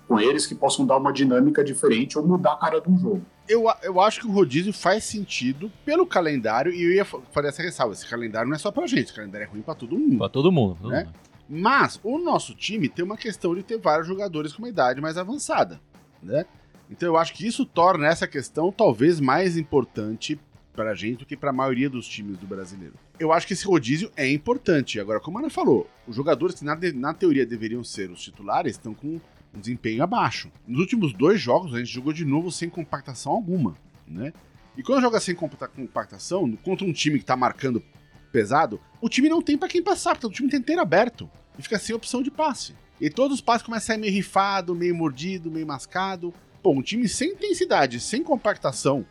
com 0.06 0.20
eles 0.20 0.46
que 0.46 0.54
possam 0.54 0.86
dar 0.86 0.96
uma 0.96 1.12
dinâmica 1.12 1.64
diferente 1.64 2.16
ou 2.16 2.24
mudar 2.24 2.52
a 2.52 2.56
cara 2.56 2.80
de 2.80 2.88
um 2.88 2.96
jogo. 2.96 3.22
Eu, 3.48 3.64
eu 3.82 4.00
acho 4.00 4.20
que 4.20 4.28
o 4.28 4.30
rodízio 4.30 4.72
faz 4.72 5.02
sentido 5.02 5.72
pelo 5.84 6.06
calendário 6.06 6.72
e 6.72 6.84
eu 6.84 6.92
ia 6.92 7.04
fazer 7.04 7.48
essa 7.48 7.62
ressalva. 7.62 7.94
Esse 7.94 8.06
calendário 8.06 8.48
não 8.48 8.54
é 8.54 8.58
só 8.60 8.70
pra 8.70 8.86
gente, 8.86 9.06
esse 9.06 9.14
calendário 9.14 9.48
é 9.48 9.50
ruim 9.50 9.62
pra 9.62 9.74
todo 9.74 9.98
mundo. 9.98 10.18
Pra 10.18 10.28
todo 10.28 10.52
mundo. 10.52 10.78
Todo 10.80 10.90
né? 10.92 11.02
mundo. 11.02 11.14
Mas 11.48 11.98
o 12.04 12.16
nosso 12.16 12.54
time 12.54 12.88
tem 12.88 13.04
uma 13.04 13.16
questão 13.16 13.56
de 13.56 13.64
ter 13.64 13.78
vários 13.78 14.06
jogadores 14.06 14.52
com 14.52 14.62
uma 14.62 14.68
idade 14.68 15.00
mais 15.00 15.18
avançada, 15.18 15.80
né? 16.22 16.46
Então 16.88 17.08
eu 17.08 17.16
acho 17.16 17.34
que 17.34 17.44
isso 17.44 17.66
torna 17.66 18.06
essa 18.06 18.28
questão 18.28 18.70
talvez 18.70 19.18
mais 19.18 19.56
importante 19.56 20.38
pra 20.76 20.94
gente 20.94 21.20
do 21.20 21.26
que 21.26 21.36
pra 21.36 21.52
maioria 21.52 21.90
dos 21.90 22.06
times 22.06 22.36
do 22.36 22.46
brasileiro. 22.46 22.94
eu 23.18 23.32
acho 23.32 23.46
que 23.46 23.54
esse 23.54 23.66
rodízio 23.66 24.12
é 24.14 24.30
importante. 24.30 25.00
Agora, 25.00 25.18
como 25.18 25.38
a 25.38 25.40
Ana 25.40 25.50
falou, 25.50 25.88
os 26.06 26.14
jogadores 26.14 26.56
que 26.56 26.64
na, 26.64 26.78
na 26.94 27.14
teoria 27.14 27.46
deveriam 27.46 27.82
ser 27.82 28.10
os 28.10 28.22
titulares 28.22 28.72
estão 28.72 28.94
com 28.94 29.18
um 29.54 29.58
desempenho 29.58 30.02
abaixo. 30.02 30.52
Nos 30.66 30.80
últimos 30.80 31.12
dois 31.12 31.40
jogos, 31.40 31.74
a 31.74 31.78
gente 31.78 31.92
jogou 31.92 32.12
de 32.12 32.24
novo 32.24 32.52
sem 32.52 32.68
compactação 32.68 33.32
alguma, 33.32 33.74
né? 34.06 34.32
E 34.76 34.82
quando 34.82 35.00
joga 35.00 35.18
sem 35.18 35.34
compactação, 35.34 36.54
contra 36.56 36.86
um 36.86 36.92
time 36.92 37.18
que 37.18 37.24
tá 37.24 37.34
marcando 37.34 37.82
pesado, 38.30 38.78
o 39.00 39.08
time 39.08 39.30
não 39.30 39.40
tem 39.40 39.56
para 39.56 39.68
quem 39.68 39.82
passar, 39.82 40.12
porque 40.12 40.26
o 40.26 40.30
time 40.30 40.50
tem 40.50 40.60
inteiro 40.60 40.82
aberto. 40.82 41.30
E 41.58 41.62
fica 41.62 41.78
sem 41.78 41.96
opção 41.96 42.22
de 42.22 42.30
passe. 42.30 42.74
E 43.00 43.08
todos 43.08 43.36
os 43.36 43.40
passes 43.40 43.62
começam 43.62 43.84
a 43.84 43.86
sair 43.86 44.00
meio 44.00 44.12
rifado, 44.12 44.74
meio 44.74 44.94
mordido, 44.94 45.50
meio 45.50 45.66
mascado. 45.66 46.34
Pô, 46.62 46.72
um 46.72 46.82
time 46.82 47.08
sem 47.08 47.30
intensidade, 47.30 48.00
sem 48.00 48.22
compactação, 48.22 49.06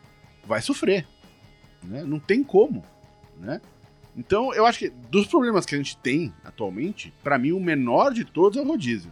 vai 0.46 0.62
sofrer. 0.62 1.08
Né? 1.88 2.04
Não 2.04 2.20
tem 2.20 2.44
como. 2.44 2.84
Né? 3.40 3.62
Então, 4.18 4.54
eu 4.54 4.66
acho 4.66 4.80
que 4.80 4.90
dos 4.90 5.28
problemas 5.28 5.66
que 5.66 5.76
a 5.76 5.78
gente 5.78 5.98
tem 5.98 6.34
atualmente, 6.44 7.14
para 7.24 7.38
mim 7.38 7.52
o 7.52 7.60
menor 7.60 8.14
de 8.14 8.24
todos 8.24 8.58
é 8.58 8.62
o 8.62 8.68
rodízio. 8.68 9.12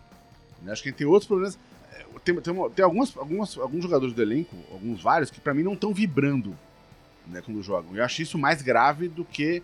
Né? 0.61 0.71
Acho 0.71 0.81
que 0.81 0.89
a 0.89 0.91
gente 0.91 0.99
tem 0.99 1.07
outros 1.07 1.27
problemas. 1.27 1.57
É, 1.91 2.05
tem, 2.23 2.35
tem, 2.35 2.69
tem 2.69 2.85
algumas, 2.85 3.15
algumas, 3.17 3.57
alguns 3.57 3.83
jogadores 3.83 4.15
do 4.15 4.21
elenco, 4.21 4.55
alguns 4.71 5.01
vários, 5.01 5.29
que 5.29 5.41
para 5.41 5.53
mim 5.53 5.63
não 5.63 5.73
estão 5.73 5.93
vibrando 5.93 6.55
né, 7.27 7.41
quando 7.41 7.61
jogam. 7.61 7.95
Eu 7.95 8.03
acho 8.03 8.21
isso 8.21 8.37
mais 8.37 8.61
grave 8.61 9.07
do 9.07 9.25
que 9.25 9.61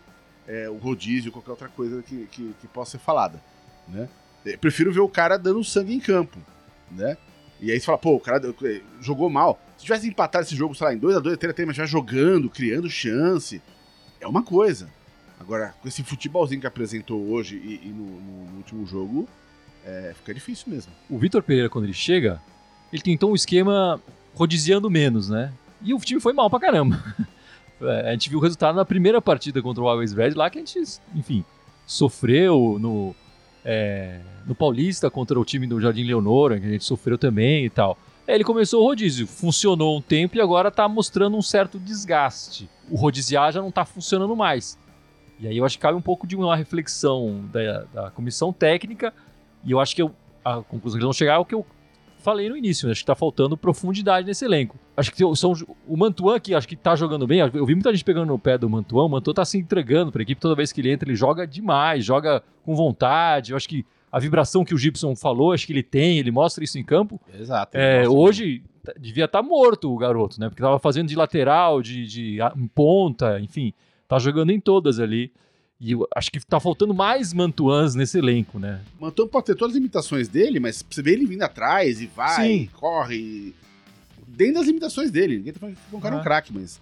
é, 0.48 0.70
o 0.70 0.78
rodízio, 0.78 1.32
qualquer 1.32 1.52
outra 1.52 1.70
coisa 1.70 2.02
que, 2.02 2.28
que, 2.32 2.54
que 2.60 2.68
possa 2.68 2.92
ser 2.92 3.00
falada. 3.00 3.42
Né? 3.88 4.10
Eu 4.46 4.58
prefiro 4.58 4.92
ver 4.92 5.00
o 5.00 5.10
cara 5.10 5.38
dando 5.38 5.64
sangue 5.64 5.94
em 5.94 6.00
campo. 6.00 6.38
Né? 6.92 7.18
E 7.62 7.72
aí 7.72 7.80
você 7.80 7.86
fala, 7.86 7.98
pô, 7.98 8.16
o 8.16 8.20
cara 8.20 8.42
jogou 9.02 9.30
mal. 9.30 9.60
Se 9.80 9.86
tivesse 9.86 10.10
empatado 10.10 10.44
esse 10.44 10.56
jogo, 10.58 10.76
sei 10.76 10.88
lá, 10.88 10.94
em 10.94 11.00
2x2, 11.00 11.38
3x3, 11.38 11.66
mas 11.68 11.76
já 11.78 11.86
jogando, 11.86 12.50
criando 12.50 12.90
chance, 12.90 13.62
é 14.20 14.28
uma 14.28 14.44
coisa. 14.44 14.90
Agora, 15.40 15.74
com 15.82 15.88
esse 15.88 16.04
futebolzinho 16.04 16.60
que 16.60 16.68
apresentou 16.68 17.30
hoje 17.30 17.56
e, 17.56 17.88
e 17.88 17.88
no, 17.88 18.06
no, 18.06 18.46
no, 18.52 18.58
último 18.58 18.86
jogo, 18.86 19.26
é, 19.86 20.14
fica 20.18 20.34
difícil 20.34 20.66
mesmo. 20.68 20.92
O 21.10 21.18
Vitor 21.18 21.42
Pereira, 21.42 21.70
quando 21.70 21.86
ele 21.86 21.94
chega, 21.94 22.42
ele 22.92 23.02
tentou 23.02 23.32
um 23.32 23.36
esquema 23.36 24.02
rodiziando 24.36 24.90
menos, 24.90 25.30
né? 25.30 25.54
E 25.82 25.94
o 25.94 26.00
time 26.00 26.20
foi 26.20 26.34
mal 26.34 26.50
pra 26.50 26.60
caramba. 26.60 27.02
É, 27.82 28.10
a 28.10 28.12
gente 28.12 28.30
viu 28.30 28.40
o 28.40 28.42
resultado 28.42 28.76
na 28.76 28.84
primeira 28.84 29.22
partida 29.22 29.62
contra 29.62 29.82
o 29.82 29.88
Always 29.88 30.12
Red 30.12 30.32
lá, 30.32 30.50
que 30.50 30.58
a 30.58 30.62
gente, 30.62 31.00
enfim, 31.16 31.46
sofreu 31.86 32.78
no, 32.78 33.16
é, 33.64 34.20
no 34.46 34.54
Paulista 34.54 35.10
contra 35.10 35.40
o 35.40 35.46
time 35.46 35.66
do 35.66 35.80
Jardim 35.80 36.04
Leonora, 36.04 36.60
que 36.60 36.66
a 36.66 36.70
gente 36.72 36.84
sofreu 36.84 37.18
também 37.18 37.64
e 37.64 37.70
tal. 37.70 37.98
Aí 38.30 38.36
ele 38.36 38.44
começou 38.44 38.84
o 38.84 38.86
rodízio, 38.86 39.26
funcionou 39.26 39.98
um 39.98 40.02
tempo 40.02 40.38
e 40.38 40.42
agora 40.42 40.70
tá 40.70 40.88
mostrando 40.88 41.36
um 41.36 41.42
certo 41.42 41.80
desgaste. 41.80 42.70
O 42.88 42.96
rodiziar 42.96 43.52
já 43.52 43.60
não 43.60 43.72
tá 43.72 43.84
funcionando 43.84 44.36
mais. 44.36 44.78
E 45.40 45.48
aí 45.48 45.58
eu 45.58 45.66
acho 45.66 45.78
que 45.78 45.82
cabe 45.82 45.98
um 45.98 46.02
pouco 46.02 46.28
de 46.28 46.36
uma 46.36 46.56
reflexão 46.56 47.44
da, 47.52 47.86
da 47.92 48.12
comissão 48.12 48.54
técnica, 48.54 49.12
e 49.66 49.72
eu 49.72 49.80
acho 49.80 49.96
que 49.96 50.04
eu, 50.04 50.14
a 50.46 50.62
conclusão 50.62 51.00
que 51.00 51.04
eles 51.04 51.06
vão 51.06 51.14
chegar 51.14 51.34
é 51.34 51.38
o 51.40 51.46
que 51.46 51.56
eu 51.56 51.66
falei 52.20 52.48
no 52.50 52.56
início, 52.56 52.86
né? 52.86 52.92
acho 52.92 53.02
que 53.02 53.08
tá 53.08 53.16
faltando 53.16 53.58
profundidade 53.58 54.28
nesse 54.28 54.46
elenco. 54.46 54.78
Acho 54.96 55.12
que 55.12 55.36
são, 55.36 55.54
o 55.88 55.98
Mantuan 55.98 56.36
aqui, 56.36 56.54
acho 56.54 56.68
que 56.68 56.76
tá 56.76 56.96
jogando 56.96 57.26
bem, 57.26 57.40
eu 57.40 57.66
vi 57.66 57.74
muita 57.74 57.92
gente 57.92 58.06
pegando 58.06 58.28
no 58.28 58.38
pé 58.38 58.60
do 58.60 58.70
Mantuan, 58.70 59.06
o 59.06 59.10
Mantuan 59.10 59.34
tá 59.34 59.44
se 59.44 59.58
entregando 59.58 60.12
pra 60.12 60.22
equipe, 60.22 60.40
toda 60.40 60.54
vez 60.54 60.72
que 60.72 60.82
ele 60.82 60.92
entra 60.92 61.10
ele 61.10 61.16
joga 61.16 61.48
demais, 61.48 62.06
joga 62.06 62.44
com 62.64 62.76
vontade, 62.76 63.54
eu 63.54 63.58
acho 63.58 63.68
que 63.68 63.84
a 64.12 64.20
vibração 64.20 64.66
que 64.66 64.74
o 64.74 64.78
Gibson 64.78 65.16
falou, 65.16 65.52
acho 65.52 65.68
que 65.68 65.74
ele 65.74 65.84
tem, 65.84 66.18
ele 66.18 66.32
mostra 66.32 66.64
isso 66.64 66.78
em 66.80 66.84
campo. 66.84 67.22
Exato. 67.34 67.78
É, 67.78 68.08
hoje 68.08 68.64
devia 69.00 69.26
estar 69.26 69.42
tá 69.42 69.48
morto 69.48 69.94
o 69.94 69.98
garoto, 69.98 70.40
né? 70.40 70.50
Porque 70.50 70.62
tava 70.62 70.80
fazendo 70.80 71.08
de 71.08 71.16
lateral, 71.16 71.82
de, 71.82 72.08
de 72.08 72.38
em 72.56 72.68
ponta, 72.68 73.40
enfim, 73.40 73.74
tá 74.08 74.18
jogando 74.18 74.52
em 74.52 74.60
todas 74.60 75.00
ali. 75.00 75.32
E 75.80 75.94
eu 75.94 76.06
acho 76.14 76.30
que 76.30 76.40
tá 76.46 76.60
faltando 76.60 76.94
mais 76.94 77.32
Mantuans 77.32 77.96
nesse 77.96 78.18
elenco, 78.18 78.60
né? 78.60 78.82
Mantuan 79.00 79.28
pode 79.28 79.46
ter 79.46 79.56
todas 79.56 79.74
as 79.74 79.78
limitações 79.78 80.28
dele, 80.28 80.60
mas 80.60 80.84
você 80.88 81.02
vê 81.02 81.14
ele 81.14 81.26
vindo 81.26 81.44
atrás 81.44 82.02
e 82.02 82.06
vai, 82.08 82.48
Sim. 82.48 82.70
corre. 82.74 83.54
Dentro 84.28 84.56
das 84.56 84.68
limitações 84.68 85.10
dele. 85.10 85.38
Ninguém 85.38 85.54
tá 85.54 85.60
falando 85.60 85.76
que 85.76 85.96
um 85.96 86.00
cara 86.00 86.16
é 86.16 86.20
um 86.20 86.24
craque, 86.24 86.54
mas 86.54 86.82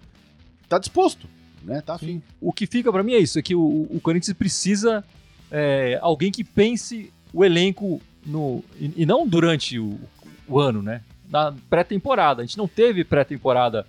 tá 0.68 0.78
disposto, 0.78 1.28
né? 1.62 1.80
Tá 1.80 1.94
afim. 1.94 2.20
O 2.40 2.52
que 2.52 2.66
fica 2.66 2.90
para 2.90 3.04
mim 3.04 3.12
é 3.12 3.18
isso: 3.18 3.38
é 3.38 3.42
que 3.42 3.54
o, 3.54 3.86
o 3.88 4.00
Corinthians 4.00 4.36
precisa 4.36 5.04
é, 5.50 5.98
alguém 6.02 6.32
que 6.32 6.42
pense 6.42 7.12
o 7.32 7.44
elenco 7.44 8.00
no, 8.24 8.64
e, 8.78 9.02
e 9.02 9.06
não 9.06 9.26
durante 9.26 9.78
o, 9.78 9.98
o, 10.46 10.58
ano, 10.58 10.82
né? 10.82 11.02
Na 11.28 11.54
pré-temporada. 11.68 12.42
A 12.42 12.44
gente 12.44 12.58
não 12.58 12.68
teve 12.68 13.04
pré-temporada 13.04 13.86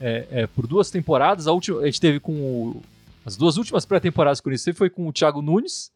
é, 0.00 0.26
é, 0.30 0.46
por 0.46 0.66
duas 0.66 0.90
temporadas. 0.90 1.46
A, 1.46 1.52
última, 1.52 1.80
a 1.80 1.86
gente 1.86 2.00
teve 2.00 2.20
com 2.20 2.32
o, 2.32 2.82
as 3.24 3.36
duas 3.36 3.56
últimas 3.56 3.84
pré-temporadas 3.84 4.40
que 4.40 4.44
Corinthians 4.44 4.64
teve 4.64 4.78
foi 4.78 4.90
com 4.90 5.06
o 5.06 5.12
Thiago 5.12 5.42
Nunes 5.42 5.92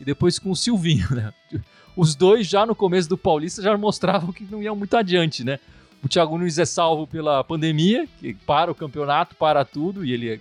e 0.00 0.04
depois 0.04 0.38
com 0.38 0.50
o 0.50 0.56
Silvinho, 0.56 1.08
né? 1.10 1.32
Os 1.96 2.14
dois 2.14 2.46
já 2.46 2.64
no 2.64 2.76
começo 2.76 3.08
do 3.08 3.18
Paulista 3.18 3.60
já 3.60 3.76
mostravam 3.76 4.32
que 4.32 4.44
não 4.44 4.62
iam 4.62 4.76
muito 4.76 4.96
adiante, 4.96 5.42
né? 5.42 5.58
O 6.02 6.08
Thiago 6.08 6.38
Nunes 6.38 6.56
é 6.56 6.64
salvo 6.64 7.08
pela 7.08 7.42
pandemia, 7.42 8.06
que 8.20 8.34
para 8.34 8.70
o 8.70 8.74
campeonato, 8.74 9.34
para 9.34 9.64
tudo, 9.64 10.04
e 10.04 10.12
ele 10.12 10.40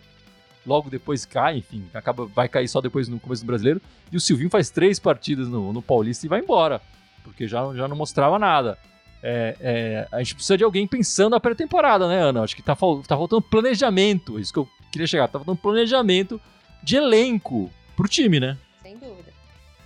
logo 0.67 0.89
depois 0.89 1.25
cai, 1.25 1.57
enfim, 1.57 1.85
acaba, 1.93 2.25
vai 2.25 2.49
cair 2.49 2.67
só 2.67 2.81
depois 2.81 3.07
no 3.07 3.19
começo 3.19 3.43
do 3.43 3.47
brasileiro. 3.47 3.81
E 4.11 4.17
o 4.17 4.19
Silvinho 4.19 4.49
faz 4.49 4.69
três 4.69 4.99
partidas 4.99 5.47
no, 5.47 5.71
no 5.71 5.81
Paulista 5.81 6.25
e 6.25 6.29
vai 6.29 6.41
embora, 6.41 6.81
porque 7.23 7.47
já, 7.47 7.73
já 7.73 7.87
não 7.87 7.95
mostrava 7.95 8.37
nada. 8.37 8.77
É, 9.23 9.55
é, 9.59 10.07
a 10.11 10.19
gente 10.19 10.35
precisa 10.35 10.57
de 10.57 10.63
alguém 10.63 10.85
pensando 10.85 11.35
a 11.35 11.39
pré-temporada, 11.39 12.07
né, 12.07 12.21
Ana? 12.21 12.43
Acho 12.43 12.55
que 12.55 12.61
tá, 12.61 12.75
tá 12.75 13.17
faltando 13.17 13.41
planejamento, 13.41 14.39
isso 14.39 14.53
que 14.53 14.59
eu 14.59 14.69
queria 14.91 15.07
chegar, 15.07 15.27
tá 15.27 15.39
faltando 15.39 15.57
planejamento 15.57 16.39
de 16.83 16.97
elenco 16.97 17.71
pro 17.95 18.07
time, 18.07 18.39
né? 18.39 18.57
Sem 18.83 18.97
dúvida. 18.97 19.33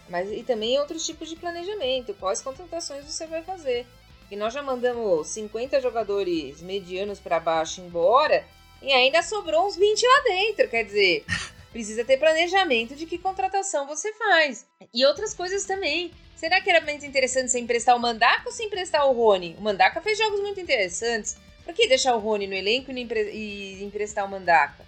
Mas 0.10 0.30
e 0.32 0.44
também 0.44 0.78
outros 0.80 1.06
tipos 1.06 1.30
de 1.30 1.36
planejamento, 1.38 2.14
quais 2.16 2.42
contratações 2.42 3.06
você 3.06 3.26
vai 3.28 3.42
fazer. 3.42 3.88
E 4.30 4.36
nós 4.36 4.54
já 4.54 4.62
mandamos 4.62 5.28
50 5.28 5.80
jogadores 5.82 6.62
medianos 6.62 7.20
para 7.20 7.40
baixo 7.40 7.82
embora 7.82 8.46
e 8.82 8.92
ainda 8.92 9.22
sobrou 9.22 9.68
uns 9.68 9.76
20 9.76 10.06
lá 10.06 10.24
dentro. 10.24 10.70
Quer 10.70 10.84
dizer, 10.84 11.26
precisa 11.72 12.04
ter 12.04 12.18
planejamento 12.18 12.96
de 12.96 13.06
que 13.06 13.18
contratação 13.18 13.88
você 13.88 14.14
faz. 14.14 14.66
E 14.94 15.06
outras 15.06 15.34
coisas 15.34 15.66
também. 15.66 16.12
Será 16.36 16.60
que 16.60 16.70
era 16.72 16.84
mais 16.84 17.04
interessante 17.04 17.52
você 17.52 17.60
emprestar 17.60 17.96
o 17.96 18.00
Mandaca 18.00 18.44
ou 18.48 18.52
se 18.52 18.64
emprestar 18.64 19.08
o 19.08 19.14
Rony? 19.14 19.56
O 19.60 19.62
Mandaca 19.62 20.02
fez 20.02 20.18
jogos 20.18 20.40
muito 20.40 20.60
interessantes. 20.60 21.38
Por 21.64 21.74
que 21.74 21.88
deixar 21.88 22.16
o 22.16 22.20
Rony 22.20 22.48
no 22.48 22.56
elenco 22.56 22.92
e, 22.92 23.00
empre 23.00 23.32
e 23.32 23.84
emprestar 23.84 24.26
o 24.26 24.30
Mandaca? 24.30 24.84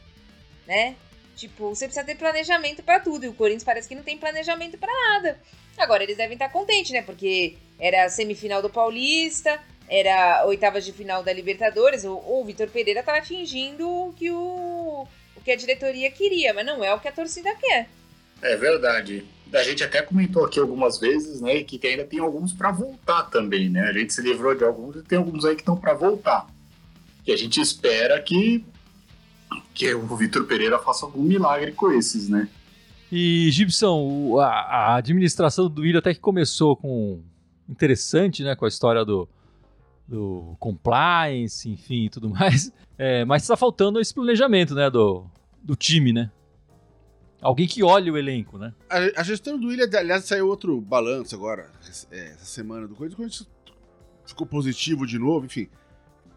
Né? 0.66 0.96
Tipo, 1.36 1.70
você 1.70 1.86
precisa 1.86 2.06
ter 2.06 2.16
planejamento 2.16 2.82
para 2.82 3.00
tudo. 3.00 3.26
E 3.26 3.28
o 3.28 3.34
Corinthians 3.34 3.64
parece 3.64 3.88
que 3.88 3.94
não 3.94 4.02
tem 4.02 4.18
planejamento 4.18 4.80
para 4.80 4.92
nada. 4.92 5.40
Agora, 5.78 6.04
eles 6.04 6.18
devem 6.18 6.34
estar 6.34 6.50
contentes, 6.50 6.92
né? 6.92 7.02
Porque 7.02 7.58
era 7.80 8.06
a 8.06 8.10
semifinal 8.10 8.62
do 8.62 8.70
Paulista, 8.70 9.60
era 9.88 10.46
oitavas 10.46 10.86
de 10.86 10.92
final 10.92 11.24
da 11.24 11.34
Libertadores, 11.34 12.04
o, 12.04 12.14
o 12.14 12.44
Vitor 12.46 12.68
Pereira 12.70 13.02
estava 13.02 13.22
fingindo 13.22 14.14
que 14.18 14.32
o, 14.32 15.08
o 15.36 15.42
que 15.44 15.52
a 15.52 15.56
diretoria 15.56 16.10
queria, 16.12 16.54
mas 16.54 16.66
não 16.66 16.84
é 16.84 16.94
o 16.94 17.00
que 17.00 17.08
a 17.08 17.12
torcida 17.12 17.54
quer. 17.56 17.90
É 18.42 18.56
verdade. 18.56 19.26
A 19.54 19.64
gente 19.64 19.84
até 19.84 20.02
comentou 20.02 20.46
aqui 20.46 20.60
algumas 20.60 21.00
vezes, 21.00 21.40
né, 21.40 21.64
que 21.64 21.80
ainda 21.86 22.04
tem 22.04 22.20
alguns 22.20 22.52
para 22.52 22.72
voltar 22.72 23.24
também, 23.24 23.70
né? 23.70 23.82
A 23.82 23.94
gente 23.94 24.12
se 24.12 24.22
livrou 24.22 24.56
de 24.56 24.64
alguns 24.64 24.96
e 24.96 25.04
tem 25.04 25.18
alguns 25.18 25.46
aí 25.46 25.56
que 25.56 25.62
estão 25.62 25.78
para 25.78 25.94
voltar. 25.94 26.48
E 27.26 27.32
a 27.32 27.38
gente 27.38 27.62
espera 27.62 28.20
que 28.22 28.66
que 29.74 29.94
o 29.94 30.16
Vitor 30.16 30.46
Pereira 30.46 30.80
faça 30.80 31.06
algum 31.06 31.22
milagre 31.22 31.72
com 31.72 31.92
esses, 31.92 32.30
né? 32.30 32.48
E 33.12 33.52
Gibson, 33.52 34.40
a, 34.40 34.48
a 34.48 34.96
administração 34.96 35.70
do 35.70 35.82
Willian 35.82 36.00
até 36.00 36.14
que 36.14 36.20
começou 36.20 36.76
com 36.76 37.22
interessante, 37.70 38.44
né, 38.44 38.56
com 38.56 38.66
a 38.66 38.68
história 38.68 39.06
do 39.06 39.30
do 40.08 40.56
compliance, 40.60 41.70
enfim, 41.70 42.10
tudo 42.10 42.30
mais. 42.30 42.72
É, 42.96 43.26
mas 43.26 43.42
está 43.42 43.58
faltando 43.58 44.00
esse 44.00 44.14
planejamento, 44.14 44.76
né, 44.76 44.88
do, 44.88 45.26
do 45.64 45.76
time, 45.76 46.14
né? 46.14 46.32
Alguém 47.42 47.68
que 47.68 47.84
olhe 47.84 48.12
o 48.12 48.16
elenco, 48.16 48.60
né? 48.60 48.72
A, 48.88 49.22
a 49.22 49.24
gestão 49.24 49.60
do 49.60 49.68
William, 49.68 49.90
aliás, 49.98 50.26
saiu 50.26 50.48
outro 50.48 50.80
balanço 50.80 51.34
agora, 51.34 51.72
é, 52.12 52.28
essa 52.28 52.46
semana 52.46 52.88
do 52.88 52.96
Corinthians, 52.96 53.50
ficou 54.26 54.46
positivo 54.46 55.08
de 55.08 55.18
novo, 55.18 55.48
enfim. 55.48 55.68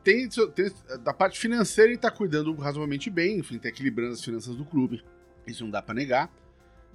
Tem, 0.03 0.27
tem, 0.29 0.73
da 1.05 1.13
parte 1.13 1.39
financeira 1.39 1.91
ele 1.91 1.97
está 1.97 2.11
cuidando 2.11 2.55
razoavelmente 2.55 3.11
bem, 3.11 3.39
enfim, 3.39 3.59
tá 3.59 3.69
equilibrando 3.69 4.15
as 4.15 4.25
finanças 4.25 4.57
do 4.57 4.65
clube. 4.65 5.05
Isso 5.47 5.63
não 5.63 5.71
dá 5.71 5.83
para 5.83 5.95
negar. 5.95 6.33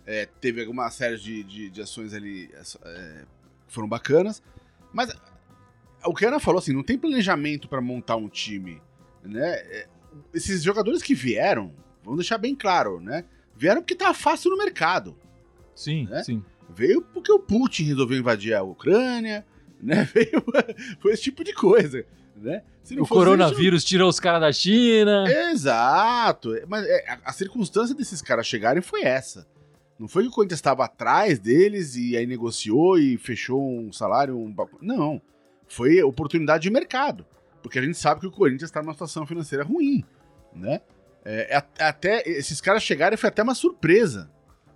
É, 0.05 0.25
teve 0.25 0.61
alguma 0.61 0.89
série 0.89 1.17
de, 1.17 1.43
de, 1.43 1.69
de 1.69 1.81
ações 1.81 2.13
ali 2.13 2.49
é, 2.83 3.25
que 3.67 3.73
foram 3.73 3.87
bacanas. 3.87 4.41
Mas 4.91 5.13
o 6.05 6.13
que 6.13 6.25
a 6.25 6.29
Ana 6.29 6.39
falou, 6.39 6.59
assim, 6.59 6.73
não 6.73 6.83
tem 6.83 6.97
planejamento 6.97 7.67
para 7.67 7.81
montar 7.81 8.15
um 8.15 8.27
time, 8.27 8.81
né? 9.23 9.55
É, 9.55 9.87
esses 10.33 10.63
jogadores 10.63 11.01
que 11.01 11.13
vieram, 11.13 11.73
vamos 12.03 12.19
deixar 12.19 12.37
bem 12.37 12.55
claro, 12.55 12.99
né? 12.99 13.25
Vieram 13.55 13.81
porque 13.81 13.95
tá 13.95 14.13
fácil 14.13 14.51
no 14.51 14.57
mercado. 14.57 15.15
Sim, 15.75 16.07
né? 16.09 16.23
sim. 16.23 16.43
Veio 16.69 17.01
porque 17.01 17.31
o 17.31 17.39
Putin 17.39 17.83
resolveu 17.83 18.17
invadir 18.17 18.53
a 18.53 18.63
Ucrânia, 18.63 19.45
né? 19.81 20.07
Veio, 20.13 20.43
foi 20.99 21.13
esse 21.13 21.23
tipo 21.23 21.43
de 21.43 21.53
coisa. 21.53 22.05
né? 22.35 22.63
O 22.99 23.07
coronavírus 23.07 23.83
tirou 23.83 24.09
os 24.09 24.19
caras 24.19 24.41
da 24.41 24.51
China. 24.51 25.25
Exato. 25.51 26.49
Mas 26.67 26.85
é, 26.85 27.19
a, 27.23 27.31
circunstância 27.31 27.95
desses 27.95 28.21
caras 28.21 28.47
chegarem 28.47 28.81
foi 28.81 29.03
essa. 29.03 29.47
Não 29.99 30.07
foi 30.07 30.23
que 30.23 30.29
o 30.29 30.31
Corinthians 30.31 30.57
estava 30.57 30.85
atrás 30.85 31.37
deles 31.37 31.95
e 31.95 32.17
aí 32.17 32.25
negociou 32.25 32.97
e 32.97 33.17
fechou 33.17 33.61
um 33.61 33.93
salário. 33.93 34.35
Um... 34.35 34.53
Não. 34.81 35.21
Foi 35.71 36.01
oportunidade 36.03 36.63
de 36.63 36.69
mercado. 36.69 37.25
Porque 37.63 37.79
a 37.79 37.81
gente 37.81 37.97
sabe 37.97 38.19
que 38.21 38.27
o 38.27 38.31
Corinthians 38.31 38.63
está 38.69 38.81
numa 38.81 38.93
situação 38.93 39.25
financeira 39.25 39.63
ruim. 39.63 40.03
Né? 40.53 40.81
É, 41.23 41.53
é 41.53 41.55
at- 41.57 41.81
até 41.81 42.23
esses 42.27 42.59
caras 42.59 42.83
chegarem 42.83 43.17
foi 43.17 43.29
até 43.29 43.41
uma 43.41 43.55
surpresa. 43.55 44.29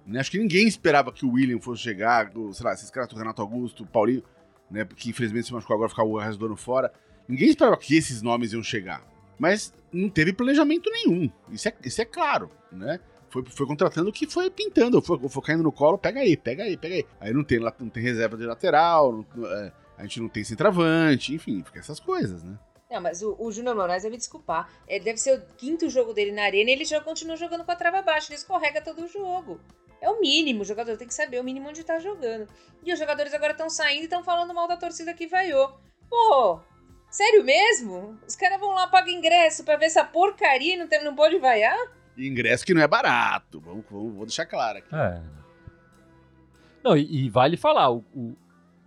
Né? 0.06 0.20
Acho 0.20 0.32
que 0.32 0.38
ninguém 0.38 0.68
esperava 0.68 1.12
que 1.12 1.26
o 1.26 1.32
William 1.32 1.60
fosse 1.60 1.82
chegar, 1.82 2.32
sei 2.54 2.64
lá, 2.66 2.74
esses 2.74 2.90
caras 2.92 3.10
do 3.10 3.18
Renato 3.18 3.42
Augusto, 3.42 3.84
o 3.84 3.88
Paulinho, 3.88 4.24
né? 4.72 4.86
Porque 4.86 5.10
infelizmente 5.10 5.48
se 5.48 5.54
machucou 5.54 5.74
agora 5.76 5.90
ficar 5.90 6.04
o 6.04 6.18
resto 6.18 6.38
do 6.40 6.46
ano 6.46 6.56
fora. 6.56 6.94
Ninguém 7.28 7.50
esperava 7.50 7.76
que 7.78 7.98
esses 7.98 8.22
nomes 8.22 8.54
iam 8.54 8.64
chegar. 8.64 9.02
Mas 9.38 9.74
não 9.92 10.08
teve 10.08 10.32
planejamento 10.32 10.90
nenhum. 10.92 11.30
Isso 11.52 11.68
é, 11.68 11.74
isso 11.84 12.02
é 12.02 12.06
claro, 12.06 12.50
né? 12.72 13.00
Foi, 13.30 13.44
foi 13.50 13.66
contratando 13.68 14.10
o 14.10 14.14
que 14.14 14.28
foi 14.28 14.50
pintando, 14.50 15.02
foi, 15.02 15.20
foi 15.28 15.44
caindo 15.44 15.64
no 15.64 15.72
colo, 15.72 15.98
pega 15.98 16.22
aí, 16.22 16.38
pega 16.38 16.64
aí, 16.64 16.78
pega 16.78 16.96
aí. 16.96 17.06
Aí 17.20 17.34
não 17.34 17.44
tem, 17.44 17.60
não 17.60 17.90
tem 17.90 18.02
reserva 18.02 18.38
de 18.38 18.46
lateral, 18.46 19.26
não- 19.36 19.48
é, 19.52 19.74
a 19.98 20.04
gente 20.04 20.20
não 20.20 20.30
tem 20.30 20.44
centroavante, 20.44 21.34
enfim, 21.34 21.64
fica 21.64 21.80
essas 21.80 22.00
coisas, 22.00 22.44
né? 22.44 22.58
Não, 22.90 23.02
mas 23.02 23.22
o, 23.24 23.36
o 23.40 23.52
Júnior 23.52 23.76
Moraes 23.76 24.04
vai 24.04 24.12
me 24.12 24.18
desculpar. 24.18 24.70
Ele 24.88 25.04
deve 25.04 25.18
ser 25.18 25.38
o 25.38 25.42
quinto 25.58 25.90
jogo 25.90 26.14
dele 26.14 26.32
na 26.32 26.44
arena 26.44 26.70
e 26.70 26.74
ele 26.74 26.86
já 26.86 27.02
continua 27.02 27.36
jogando 27.36 27.66
com 27.66 27.72
a 27.72 27.76
trava 27.76 28.02
baixa. 28.02 28.28
Ele 28.32 28.38
escorrega 28.38 28.80
todo 28.82 29.04
o 29.04 29.08
jogo. 29.08 29.60
É 30.00 30.10
o 30.10 30.22
mínimo. 30.22 30.62
O 30.62 30.66
jogador 30.66 30.96
tem 30.96 31.08
que 31.08 31.14
saber 31.14 31.40
o 31.40 31.44
mínimo 31.44 31.68
onde 31.70 31.84
tá 31.84 31.98
jogando. 32.00 32.48
E 32.84 32.94
os 32.94 33.00
jogadores 33.00 33.34
agora 33.34 33.54
estão 33.54 33.70
saindo 33.70 34.02
e 34.02 34.04
estão 34.04 34.24
falando 34.24 34.54
mal 34.54 34.68
da 34.68 34.78
torcida 34.78 35.14
que 35.16 35.26
vaiou. 35.26 35.78
Pô, 36.08 36.60
sério 37.10 37.44
mesmo? 37.44 38.18
Os 38.28 38.36
caras 38.36 38.60
vão 38.60 38.70
lá, 38.70 38.88
pagam 38.88 39.12
ingresso 39.12 39.64
pra 39.64 39.78
ver 39.78 39.86
essa 39.86 40.04
porcaria 40.06 40.76
e 40.76 40.78
não, 40.78 40.88
tem, 40.88 41.04
não 41.04 41.16
pode 41.16 41.40
vaiar? 41.40 41.78
Ingresso 42.16 42.64
que 42.66 42.74
não 42.74 42.82
é 42.84 42.88
barato, 42.88 43.60
vamos, 43.60 43.84
vamos- 43.90 44.14
vou 44.16 44.26
deixar 44.26 44.46
claro 44.46 44.78
aqui. 44.78 44.96
É. 44.96 45.22
Não, 46.84 46.96
e, 46.96 47.26
e 47.26 47.30
vale 47.30 47.58
falar, 47.58 47.90
o- 47.92 48.06
o- 48.14 48.38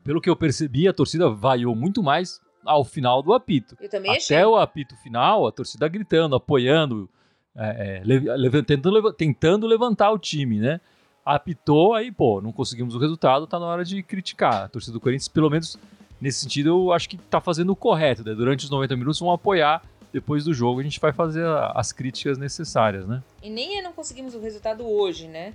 pelo 0.08 0.22
que 0.22 0.30
eu 0.30 0.34
percebi, 0.34 0.88
a 0.88 0.92
torcida 0.94 1.28
vaiou 1.28 1.74
muito 1.76 2.02
mais 2.02 2.40
ao 2.64 2.82
final 2.82 3.22
do 3.22 3.34
apito. 3.34 3.76
Eu 3.78 3.90
também 3.90 4.10
achei. 4.16 4.34
Até 4.34 4.46
o 4.46 4.56
apito 4.56 4.96
final, 5.02 5.46
a 5.46 5.52
torcida 5.52 5.86
gritando, 5.86 6.34
apoiando, 6.34 7.06
é, 7.54 7.98
é, 8.00 8.02
le- 8.06 8.20
leva- 8.20 8.62
tentando, 8.62 8.94
leva- 8.94 9.12
tentando 9.12 9.66
levantar 9.66 10.10
o 10.10 10.18
time, 10.18 10.58
né? 10.60 10.80
Apitou, 11.22 11.92
aí, 11.92 12.10
pô, 12.10 12.40
não 12.40 12.52
conseguimos 12.52 12.94
o 12.94 12.98
resultado, 12.98 13.46
tá 13.46 13.58
na 13.58 13.66
hora 13.66 13.84
de 13.84 14.02
criticar. 14.02 14.64
A 14.64 14.68
torcida 14.68 14.94
do 14.94 15.00
Corinthians, 15.00 15.28
pelo 15.28 15.50
menos 15.50 15.76
nesse 16.18 16.40
sentido, 16.40 16.70
eu 16.70 16.90
acho 16.90 17.06
que 17.06 17.18
tá 17.18 17.38
fazendo 17.38 17.68
o 17.70 17.76
correto, 17.76 18.24
né? 18.24 18.34
Durante 18.34 18.64
os 18.64 18.70
90 18.70 18.96
minutos 18.96 19.20
vão 19.20 19.30
apoiar, 19.30 19.82
depois 20.10 20.42
do 20.42 20.54
jogo 20.54 20.80
a 20.80 20.82
gente 20.82 20.98
vai 20.98 21.12
fazer 21.12 21.44
as 21.74 21.92
críticas 21.92 22.38
necessárias, 22.38 23.06
né? 23.06 23.22
E 23.42 23.50
nem 23.50 23.82
não 23.82 23.92
conseguimos 23.92 24.34
o 24.34 24.40
resultado 24.40 24.88
hoje, 24.88 25.28
né? 25.28 25.52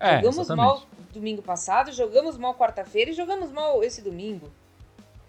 É, 0.00 0.16
jogamos 0.16 0.38
exatamente. 0.38 0.66
mal 0.66 0.82
domingo 1.12 1.42
passado, 1.42 1.92
jogamos 1.92 2.36
mal 2.38 2.54
quarta-feira 2.54 3.10
e 3.10 3.14
jogamos 3.14 3.50
mal 3.52 3.82
esse 3.84 4.00
domingo. 4.02 4.48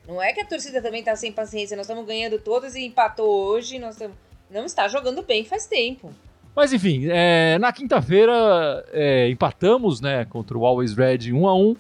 Não 0.08 0.22
é 0.22 0.34
que 0.34 0.42
a 0.42 0.46
torcida 0.46 0.82
também 0.82 1.04
tá 1.04 1.16
sem 1.16 1.32
paciência, 1.32 1.76
nós 1.78 1.86
estamos 1.86 2.06
ganhando 2.06 2.40
todas 2.40 2.76
e 2.76 2.82
empatou 2.86 3.28
hoje, 3.48 3.78
nós 3.80 3.96
estamos. 3.96 4.16
Não 4.50 4.66
está 4.66 4.88
jogando 4.88 5.22
bem 5.24 5.46
faz 5.46 5.66
tempo. 5.68 6.12
Mas 6.56 6.74
enfim, 6.74 7.08
é, 7.10 7.58
na 7.60 7.72
quinta-feira 7.72 8.86
é, 8.92 9.30
empatamos 9.30 10.02
né, 10.02 10.26
contra 10.26 10.58
o 10.58 10.66
Always 10.66 10.94
Red 10.94 11.20
em 11.30 11.34
1 11.34 11.48
a 11.48 11.56
1 11.56 11.76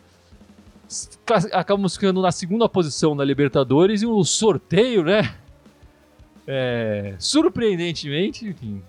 S- 0.87 1.09
class- 1.25 1.49
Acabamos 1.51 1.95
ficando 1.95 2.21
na 2.21 2.31
segunda 2.31 2.69
posição 2.69 3.13
na 3.15 3.23
Libertadores 3.25 4.01
e 4.01 4.05
o 4.05 4.23
sorteio, 4.23 5.03
né? 5.03 5.35
é, 6.47 7.15
surpreendentemente, 7.19 8.47
enfim, 8.47 8.81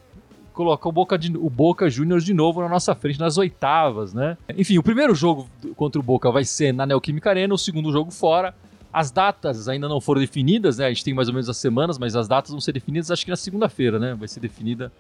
coloca 0.53 0.89
o 0.89 0.93
Boca, 0.93 1.19
o 1.39 1.51
Boca 1.51 1.91
Juniors 1.91 2.25
de 2.25 2.35
novo 2.35 2.61
na 2.61 2.69
nossa 2.69 2.95
frente 2.95 3.19
nas 3.19 3.39
oitavas, 3.39 4.15
né? 4.15 4.37
Enfim, 4.57 4.79
o 4.79 4.83
primeiro 4.83 5.15
jogo 5.15 5.49
contra 5.77 5.99
o 6.01 6.03
Boca 6.03 6.31
vai 6.31 6.45
ser 6.45 6.73
na 6.73 6.87
Neoquímica 6.87 7.31
Arena, 7.31 7.53
o 7.53 7.59
segundo 7.59 7.91
jogo 7.91 8.11
fora. 8.11 8.55
As 8.93 9.11
datas 9.11 9.69
ainda 9.69 9.89
não 9.89 10.01
foram 10.01 10.21
definidas, 10.21 10.79
né? 10.79 10.87
A 10.87 10.89
gente 10.89 11.05
tem 11.05 11.15
mais 11.15 11.29
ou 11.29 11.35
menos 11.35 11.49
as 11.49 11.57
semanas, 11.57 11.99
mas 11.99 12.15
as 12.15 12.29
datas 12.29 12.51
vão 12.51 12.61
ser 12.61 12.73
definidas 12.73 13.11
acho 13.11 13.25
que 13.25 13.31
na 13.31 13.37
segunda-feira, 13.37 13.99
né? 13.99 14.15
Vai 14.15 14.29
ser 14.29 14.41
definida 14.41 14.93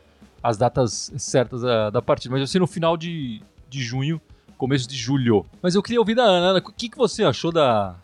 as 0.42 0.56
datas 0.56 1.12
certas 1.18 1.60
da, 1.60 1.90
da 1.90 2.02
partida. 2.02 2.32
Mas 2.32 2.40
vai 2.40 2.46
ser 2.46 2.58
no 2.58 2.66
final 2.66 2.96
de, 2.96 3.42
de 3.68 3.82
junho, 3.82 4.20
começo 4.56 4.88
de 4.88 4.96
julho. 4.96 5.44
Mas 5.60 5.74
eu 5.74 5.82
queria 5.82 6.00
ouvir 6.00 6.14
da 6.14 6.24
Ana. 6.24 6.46
Ana, 6.46 6.58
o 6.58 6.72
que, 6.72 6.88
que 6.88 6.96
você 6.96 7.22
achou 7.22 7.52
da, 7.52 7.94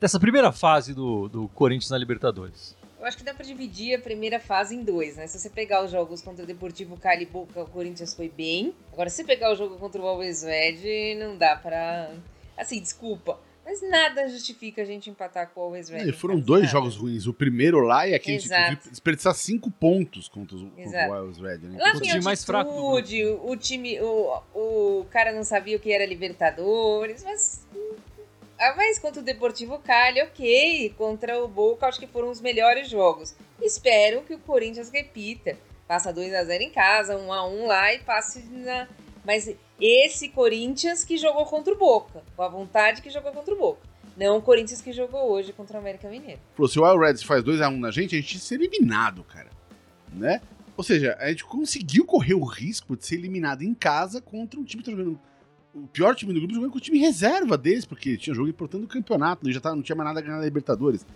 dessa 0.00 0.18
primeira 0.18 0.50
fase 0.50 0.94
do, 0.94 1.28
do 1.28 1.48
Corinthians 1.48 1.90
na 1.90 1.98
Libertadores? 1.98 2.79
Eu 3.00 3.06
acho 3.06 3.16
que 3.16 3.24
dá 3.24 3.32
pra 3.32 3.44
dividir 3.44 3.94
a 3.94 3.98
primeira 3.98 4.38
fase 4.38 4.76
em 4.76 4.84
dois, 4.84 5.16
né? 5.16 5.26
Se 5.26 5.38
você 5.38 5.48
pegar 5.48 5.82
os 5.82 5.90
jogos 5.90 6.20
contra 6.20 6.44
o 6.44 6.46
Deportivo 6.46 6.98
Cali 6.98 7.22
e 7.22 7.26
Boca, 7.26 7.62
o 7.62 7.66
Corinthians 7.66 8.12
foi 8.14 8.28
bem. 8.28 8.74
Agora, 8.92 9.08
se 9.08 9.16
você 9.16 9.24
pegar 9.24 9.50
o 9.50 9.56
jogo 9.56 9.76
contra 9.78 10.00
o 10.00 10.06
Always 10.06 10.42
Red, 10.42 11.14
não 11.18 11.36
dá 11.36 11.56
pra... 11.56 12.10
Assim, 12.58 12.78
desculpa. 12.78 13.40
Mas 13.64 13.80
nada 13.88 14.28
justifica 14.28 14.82
a 14.82 14.84
gente 14.84 15.08
empatar 15.08 15.48
com 15.48 15.60
o 15.60 15.64
Always 15.64 15.88
Red. 15.88 16.10
É, 16.10 16.12
foram 16.12 16.38
dois 16.38 16.64
nada. 16.64 16.72
jogos 16.72 16.96
ruins. 16.96 17.26
O 17.26 17.32
primeiro 17.32 17.80
lá 17.80 18.06
e 18.06 18.14
aquele 18.14 18.36
que 18.36 18.44
Exato. 18.44 18.82
viu 18.82 18.90
desperdiçar 18.90 19.34
cinco 19.34 19.70
pontos 19.70 20.28
contra 20.28 20.56
os, 20.56 20.62
contra 20.62 21.08
o 21.08 21.24
Wild 21.26 21.40
Red. 21.40 21.58
Né? 21.58 21.78
Lá 21.80 21.90
O 21.90 22.00
tem 22.00 22.10
time 22.10 22.24
mais 22.24 22.44
fraco 22.44 22.70
altitude, 22.70 23.24
o 23.24 23.56
time, 23.56 23.98
o, 24.00 24.42
o 24.54 25.06
cara 25.10 25.32
não 25.32 25.44
sabia 25.44 25.76
o 25.76 25.80
que 25.80 25.92
era 25.92 26.04
Libertadores, 26.04 27.24
mas 27.24 27.66
ah, 28.60 28.74
mas 28.76 28.98
contra 28.98 29.22
o 29.22 29.24
Deportivo 29.24 29.78
Cali, 29.78 30.20
ok. 30.20 30.94
Contra 30.98 31.42
o 31.42 31.48
Boca, 31.48 31.86
acho 31.86 31.98
que 31.98 32.06
foram 32.06 32.30
os 32.30 32.42
melhores 32.42 32.90
jogos. 32.90 33.34
Espero 33.62 34.20
que 34.22 34.34
o 34.34 34.38
Corinthians 34.38 34.90
repita. 34.90 35.56
Passa 35.88 36.12
2 36.12 36.34
a 36.34 36.44
0 36.44 36.62
em 36.62 36.70
casa, 36.70 37.16
1 37.16 37.32
a 37.32 37.48
1 37.48 37.66
lá 37.66 37.94
e 37.94 38.00
passe 38.00 38.40
na. 38.50 38.86
Mas 39.24 39.50
esse 39.80 40.28
Corinthians 40.28 41.02
que 41.02 41.16
jogou 41.16 41.46
contra 41.46 41.72
o 41.72 41.78
Boca, 41.78 42.22
com 42.36 42.42
a 42.42 42.48
vontade 42.48 43.00
que 43.00 43.08
jogou 43.08 43.32
contra 43.32 43.54
o 43.54 43.58
Boca. 43.58 43.80
Não 44.14 44.36
o 44.36 44.42
Corinthians 44.42 44.82
que 44.82 44.92
jogou 44.92 45.30
hoje 45.30 45.54
contra 45.54 45.78
o 45.78 45.80
América 45.80 46.08
Mineiro. 46.10 46.40
Falou, 46.54 46.68
se 46.68 46.78
o 46.78 46.84
Wild 46.84 47.02
Reds 47.02 47.22
faz 47.22 47.42
2x1 47.42 47.78
na 47.78 47.90
gente, 47.90 48.14
a 48.14 48.20
gente 48.20 48.34
ia 48.34 48.40
ser 48.40 48.56
eliminado, 48.56 49.24
cara. 49.24 49.48
Né? 50.12 50.42
Ou 50.76 50.84
seja, 50.84 51.16
a 51.18 51.30
gente 51.30 51.44
conseguiu 51.44 52.04
correr 52.04 52.34
o 52.34 52.44
risco 52.44 52.96
de 52.96 53.06
ser 53.06 53.14
eliminado 53.14 53.62
em 53.62 53.72
casa 53.72 54.20
contra 54.20 54.60
um 54.60 54.64
time 54.64 54.82
que 54.82 54.90
tá 54.90 54.96
jogando. 54.96 55.18
O 55.74 55.86
pior 55.86 56.14
time 56.16 56.32
do 56.32 56.40
grupo 56.40 56.54
jogando 56.54 56.70
com 56.72 56.78
o 56.78 56.80
time 56.80 56.98
reserva 56.98 57.56
deles, 57.56 57.84
porque 57.84 58.16
tinha 58.16 58.34
jogo 58.34 58.48
importante 58.48 58.82
do 58.82 58.88
campeonato, 58.88 59.48
e 59.48 59.52
já 59.52 59.60
tá, 59.60 59.74
não 59.74 59.82
tinha 59.82 59.94
mais 59.94 60.08
nada 60.08 60.18
a 60.18 60.22
ganhar 60.22 60.38
na 60.38 60.44
Libertadores. 60.44 61.06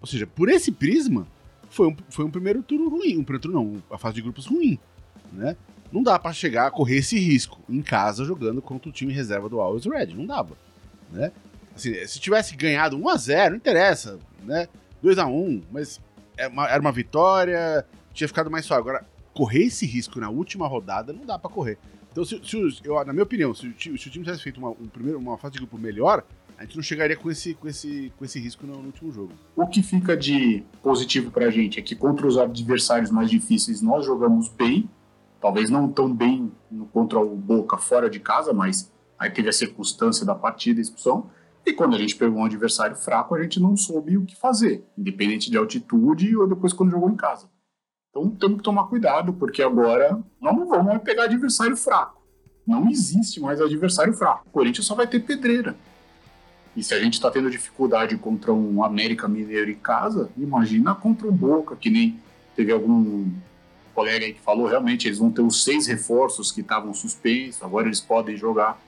Ou 0.00 0.06
seja, 0.06 0.26
por 0.26 0.48
esse 0.48 0.72
prisma, 0.72 1.26
foi 1.68 1.88
um, 1.88 1.96
foi 2.08 2.24
um 2.24 2.30
primeiro 2.30 2.62
turno 2.62 2.88
ruim. 2.88 3.18
Um 3.18 3.22
primeiro 3.24 3.40
turno 3.42 3.62
não, 3.62 3.82
a 3.90 3.98
fase 3.98 4.16
de 4.16 4.22
grupos 4.22 4.46
ruim. 4.46 4.78
Né? 5.32 5.56
Não 5.92 6.02
dá 6.02 6.18
pra 6.18 6.32
chegar 6.32 6.66
a 6.66 6.70
correr 6.70 6.96
esse 6.96 7.18
risco 7.18 7.60
em 7.68 7.82
casa 7.82 8.24
jogando 8.24 8.60
contra 8.60 8.88
o 8.88 8.92
time 8.92 9.12
reserva 9.12 9.48
do 9.48 9.60
Always 9.60 9.84
Red. 9.84 10.06
Não 10.14 10.26
dava. 10.26 10.56
Né? 11.12 11.30
Assim, 11.74 11.94
se 12.06 12.18
tivesse 12.18 12.56
ganhado 12.56 12.98
1x0, 12.98 13.50
não 13.50 13.56
interessa. 13.56 14.18
Né? 14.42 14.66
2x1, 15.04 15.62
mas 15.70 16.00
é 16.36 16.48
uma- 16.48 16.68
era 16.68 16.80
uma 16.80 16.90
vitória, 16.92 17.84
tinha 18.12 18.26
ficado 18.26 18.50
mais 18.50 18.64
suave. 18.64 18.80
Agora, 18.82 19.04
correr 19.32 19.64
esse 19.66 19.86
risco 19.86 20.18
na 20.18 20.28
última 20.30 20.66
rodada 20.66 21.12
não 21.12 21.24
dá 21.24 21.38
pra 21.38 21.48
correr. 21.50 21.78
Então, 22.10 22.24
se, 22.24 22.40
se 22.42 22.80
eu, 22.84 23.04
na 23.04 23.12
minha 23.12 23.22
opinião, 23.22 23.54
se 23.54 23.72
se 23.78 23.90
o 23.90 23.96
time 23.96 24.24
tivesse 24.24 24.42
feito 24.42 24.58
uma, 24.58 24.70
um 24.70 24.88
primeiro, 24.88 25.18
uma 25.18 25.38
fase 25.38 25.54
de 25.54 25.58
grupo 25.60 25.78
melhor, 25.78 26.24
a 26.58 26.64
gente 26.64 26.76
não 26.76 26.82
chegaria 26.82 27.16
com 27.16 27.30
esse, 27.30 27.54
com 27.54 27.66
esse, 27.66 28.12
com 28.18 28.24
esse 28.24 28.38
risco 28.38 28.66
no, 28.66 28.74
no 28.74 28.86
último 28.86 29.10
jogo. 29.10 29.32
O 29.56 29.66
que 29.66 29.82
fica 29.82 30.16
de 30.16 30.62
positivo 30.82 31.30
pra 31.30 31.50
gente 31.50 31.78
é 31.78 31.82
que 31.82 31.96
contra 31.96 32.26
os 32.26 32.36
adversários 32.36 33.10
mais 33.10 33.30
difíceis 33.30 33.80
nós 33.80 34.04
jogamos 34.04 34.48
bem, 34.48 34.90
talvez 35.40 35.70
não 35.70 35.88
tão 35.88 36.14
bem 36.14 36.52
contra 36.92 37.18
o 37.18 37.34
Boca 37.34 37.78
fora 37.78 38.10
de 38.10 38.20
casa, 38.20 38.52
mas 38.52 38.92
aí 39.18 39.30
teve 39.30 39.48
a 39.48 39.52
circunstância 39.52 40.26
da 40.26 40.34
partida, 40.34 40.80
a 40.80 40.82
expulsão. 40.82 41.30
E 41.64 41.72
quando 41.72 41.94
a 41.94 41.98
gente 41.98 42.16
pegou 42.16 42.40
um 42.40 42.44
adversário 42.44 42.96
fraco, 42.96 43.34
a 43.34 43.42
gente 43.42 43.60
não 43.60 43.76
soube 43.76 44.18
o 44.18 44.26
que 44.26 44.36
fazer, 44.36 44.84
independente 44.98 45.50
de 45.50 45.56
altitude 45.56 46.36
ou 46.36 46.48
depois 46.48 46.72
quando 46.72 46.90
jogou 46.90 47.08
em 47.08 47.16
casa. 47.16 47.48
Então 48.10 48.28
temos 48.30 48.58
que 48.58 48.62
tomar 48.64 48.84
cuidado, 48.84 49.32
porque 49.32 49.62
agora 49.62 50.20
não 50.40 50.68
vamos 50.68 51.02
pegar 51.02 51.24
adversário 51.24 51.76
fraco. 51.76 52.20
Não 52.66 52.88
existe 52.88 53.40
mais 53.40 53.60
adversário 53.60 54.12
fraco. 54.12 54.42
O 54.46 54.50
Corinthians 54.50 54.86
só 54.86 54.94
vai 54.94 55.06
ter 55.06 55.20
pedreira. 55.20 55.76
E 56.76 56.82
se 56.82 56.94
a 56.94 57.00
gente 57.00 57.14
está 57.14 57.30
tendo 57.30 57.50
dificuldade 57.50 58.16
contra 58.16 58.52
um 58.52 58.84
América 58.84 59.26
Mineiro 59.26 59.70
em 59.70 59.76
casa, 59.76 60.30
imagina 60.36 60.94
contra 60.94 61.26
um 61.26 61.32
Boca, 61.32 61.76
que 61.76 61.90
nem 61.90 62.18
teve 62.54 62.72
algum 62.72 63.28
colega 63.94 64.24
aí 64.24 64.32
que 64.32 64.40
falou, 64.40 64.66
realmente 64.66 65.08
eles 65.08 65.18
vão 65.18 65.30
ter 65.30 65.42
os 65.42 65.64
seis 65.64 65.86
reforços 65.86 66.52
que 66.52 66.60
estavam 66.60 66.94
suspensos, 66.94 67.62
agora 67.62 67.86
eles 67.86 68.00
podem 68.00 68.36
jogar, 68.36 68.80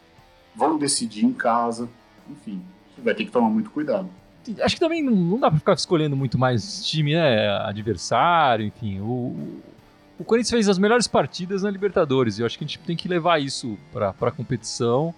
vão 0.55 0.79
decidir 0.79 1.25
em 1.25 1.33
casa, 1.33 1.89
enfim, 2.31 2.63
vai 2.99 3.15
ter 3.15 3.25
que 3.25 3.31
tomar 3.31 3.49
muito 3.49 3.71
cuidado. 3.71 4.09
Acho 4.61 4.75
que 4.75 4.81
também 4.81 5.03
não, 5.03 5.39
dá 5.39 5.49
pra 5.51 5.59
ficar 5.59 5.75
escolhendo 5.75 6.17
muito 6.17 6.37
mais 6.39 6.85
time, 6.85 7.15
né? 7.15 7.49
Adversário, 7.65 8.67
enfim. 8.67 9.01
O, 9.01 9.61
o- 10.19 10.25
Corinthians 10.25 10.51
fez 10.51 10.69
as 10.69 10.79
melhores 10.79 11.07
partidas 11.07 11.63
na 11.63 11.71
Libertadores. 11.71 12.39
E 12.39 12.43
eu 12.43 12.47
acho 12.47 12.59
que 12.59 12.65
a 12.65 12.67
gente 12.67 12.79
tem 12.81 12.97
que 12.97 13.09
levar 13.09 13.41
isso 13.41 13.79
pra, 13.93 14.13
pra 14.13 14.31
competição 14.31 15.15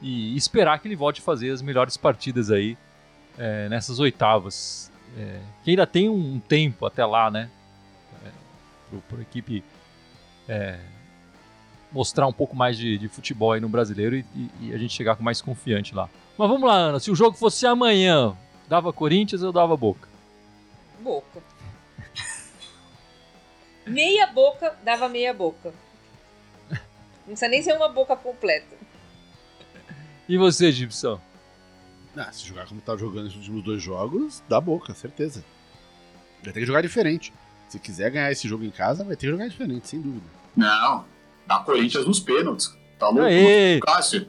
e 0.00 0.36
esperar 0.36 0.78
que 0.78 0.86
ele 0.88 0.96
volte 0.96 1.20
a 1.20 1.24
fazer 1.24 1.50
as 1.50 1.60
melhores 1.62 1.96
partidas 1.96 2.50
aí 2.50 2.76
é, 3.36 3.68
nessas 3.68 3.98
oitavas. 3.98 4.90
é, 5.16 5.40
que 5.64 5.70
ainda 5.70 5.86
tem 5.86 6.08
um 6.08 6.38
tempo 6.40 6.86
até 6.86 7.04
lá, 7.04 7.30
né? 7.30 7.50
É, 8.24 8.28
a 9.16 9.20
equipe 9.20 9.62
é, 10.48 10.78
mostrar 11.92 12.26
um 12.26 12.32
pouco 12.32 12.54
mais 12.54 12.76
de, 12.76 12.98
de 12.98 13.08
futebol 13.08 13.52
aí 13.52 13.60
no 13.60 13.68
brasileiro 13.68 14.16
e, 14.16 14.24
e, 14.34 14.50
e, 14.68 14.74
a 14.74 14.78
gente 14.78 14.92
chegar 14.92 15.16
com 15.16 15.22
mais 15.22 15.40
confiante 15.40 15.94
lá. 15.94 16.08
Mas 16.36 16.48
vamos 16.48 16.68
lá, 16.68 16.74
Ana. 16.74 17.00
Se 17.00 17.10
o 17.10 17.14
jogo 17.14 17.36
fosse 17.36 17.66
amanhã, 17.66 18.36
dava 18.68 18.92
Corinthians 18.92 19.42
ou 19.42 19.52
dava 19.52 19.76
Boca? 19.76 20.08
Boca. 21.00 21.42
meia 23.86 24.26
boca 24.26 24.76
dava 24.84 25.08
meia 25.08 25.32
boca. 25.32 25.72
Não 26.70 27.34
precisa 27.34 27.48
nem 27.48 27.62
ser 27.62 27.74
uma 27.74 27.88
boca 27.88 28.16
completa. 28.16 28.76
E 30.28 30.36
você, 30.36 30.70
Gibson? 30.72 31.20
Ah, 32.16 32.32
se 32.32 32.46
jogar 32.46 32.66
como 32.66 32.80
tá 32.80 32.96
jogando 32.96 33.26
nos 33.26 33.36
últimos 33.36 33.62
dois 33.62 33.82
jogos, 33.82 34.42
dá 34.48 34.60
boca, 34.60 34.92
certeza. 34.92 35.44
Vai 36.42 36.52
ter 36.52 36.60
que 36.60 36.66
jogar 36.66 36.82
diferente. 36.82 37.32
Se 37.68 37.78
quiser 37.78 38.10
ganhar 38.10 38.32
esse 38.32 38.48
jogo 38.48 38.64
em 38.64 38.70
casa, 38.70 39.04
vai 39.04 39.14
ter 39.14 39.26
que 39.26 39.32
jogar 39.32 39.48
diferente, 39.48 39.88
sem 39.88 40.00
dúvida. 40.00 40.26
Não, 40.56 41.04
dá 41.46 41.60
Corinthians 41.60 42.06
nos 42.06 42.18
pênaltis. 42.18 42.76
Tá 42.98 43.08
louco? 43.08 43.22
Aê. 43.22 43.78
Cássio. 43.80 44.28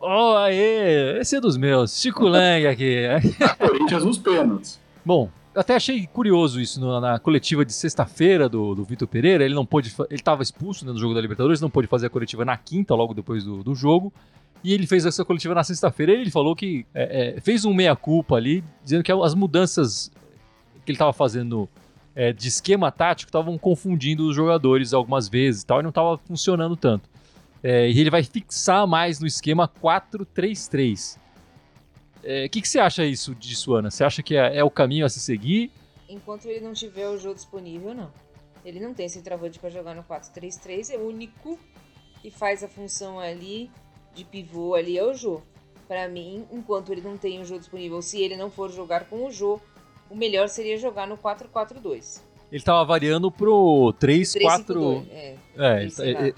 Oh, 0.00 0.34
aê! 0.36 1.18
Esse 1.20 1.36
é 1.36 1.40
dos 1.40 1.58
meus. 1.58 2.00
Chico 2.00 2.26
Lang 2.26 2.66
aqui. 2.66 3.02
Corinthians 3.60 4.02
nos 4.02 4.16
pênaltis. 4.16 4.80
Bom, 5.04 5.28
até 5.54 5.76
achei 5.76 6.06
curioso 6.06 6.58
isso 6.58 6.80
no, 6.80 6.98
na 7.00 7.18
coletiva 7.18 7.66
de 7.66 7.72
sexta-feira 7.74 8.48
do, 8.48 8.74
do 8.74 8.82
Vitor 8.82 9.06
Pereira. 9.06 9.44
Ele 9.44 9.54
não 9.54 9.66
pôde. 9.66 9.94
Ele 10.08 10.18
estava 10.18 10.42
expulso 10.42 10.86
né, 10.86 10.92
no 10.92 10.98
jogo 10.98 11.12
da 11.12 11.20
Libertadores, 11.20 11.60
não 11.60 11.68
pôde 11.68 11.86
fazer 11.86 12.06
a 12.06 12.10
coletiva 12.10 12.46
na 12.46 12.56
quinta, 12.56 12.94
logo 12.94 13.12
depois 13.12 13.44
do, 13.44 13.62
do 13.62 13.74
jogo. 13.74 14.10
E 14.64 14.72
ele 14.72 14.86
fez 14.86 15.04
essa 15.04 15.22
coletiva 15.22 15.54
na 15.54 15.62
sexta-feira. 15.62 16.12
Ele 16.12 16.30
falou 16.30 16.56
que 16.56 16.86
é, 16.94 17.34
é, 17.36 17.40
fez 17.42 17.66
um 17.66 17.74
meia-culpa 17.74 18.36
ali, 18.36 18.64
dizendo 18.82 19.02
que 19.02 19.12
as 19.12 19.34
mudanças 19.34 20.10
que 20.82 20.92
ele 20.92 20.96
estava 20.96 21.12
fazendo 21.12 21.68
é, 22.14 22.32
de 22.32 22.48
esquema 22.48 22.90
tático 22.90 23.28
estavam 23.28 23.58
confundindo 23.58 24.26
os 24.26 24.34
jogadores 24.34 24.94
algumas 24.94 25.28
vezes 25.28 25.62
e 25.62 25.66
tal, 25.66 25.80
e 25.80 25.82
não 25.82 25.90
estava 25.90 26.16
funcionando 26.16 26.74
tanto. 26.74 27.09
É, 27.62 27.88
e 27.88 27.98
ele 27.98 28.10
vai 28.10 28.22
fixar 28.22 28.86
mais 28.86 29.20
no 29.20 29.26
esquema 29.26 29.68
4-3-3. 29.68 31.16
O 31.16 31.20
é, 32.22 32.48
que, 32.48 32.60
que 32.60 32.68
você 32.68 32.78
acha 32.78 33.04
isso 33.04 33.34
disso, 33.34 33.74
Ana? 33.74 33.90
Você 33.90 34.04
acha 34.04 34.22
que 34.22 34.36
é, 34.36 34.58
é, 34.58 34.64
o 34.64 34.70
caminho 34.70 35.06
a 35.06 35.08
se 35.08 35.20
seguir? 35.20 35.70
Enquanto 36.08 36.46
ele 36.46 36.60
não 36.60 36.72
tiver 36.72 37.08
o 37.08 37.18
jogo 37.18 37.34
disponível, 37.34 37.94
não. 37.94 38.10
Ele 38.64 38.80
não 38.80 38.92
tem 38.92 39.08
centroavante 39.08 39.58
para 39.58 39.70
jogar 39.70 39.94
no 39.94 40.02
4-3-3, 40.02 40.90
é 40.90 40.96
o 40.96 41.08
único 41.08 41.58
que 42.20 42.30
faz 42.30 42.62
a 42.62 42.68
função 42.68 43.18
ali 43.18 43.70
de 44.14 44.24
pivô 44.24 44.74
ali 44.74 44.98
é 44.98 45.04
o 45.04 45.14
Jô. 45.14 45.40
Para 45.88 46.08
mim, 46.08 46.46
enquanto 46.52 46.92
ele 46.92 47.00
não 47.00 47.16
tem 47.16 47.40
o 47.40 47.44
jogo 47.44 47.60
disponível, 47.60 48.00
se 48.02 48.20
ele 48.20 48.36
não 48.36 48.50
for 48.50 48.70
jogar 48.70 49.06
com 49.06 49.26
o 49.26 49.30
Jô, 49.30 49.60
o 50.08 50.14
melhor 50.14 50.48
seria 50.48 50.76
jogar 50.76 51.06
no 51.06 51.16
4-4-2. 51.16 52.20
Ele 52.50 52.58
estava 52.58 52.84
variando 52.84 53.30
pro 53.30 53.94
3-4. 54.00 55.06
É, 55.08 55.36
é, 55.56 55.86
é, 55.98 56.28
é, 56.28 56.34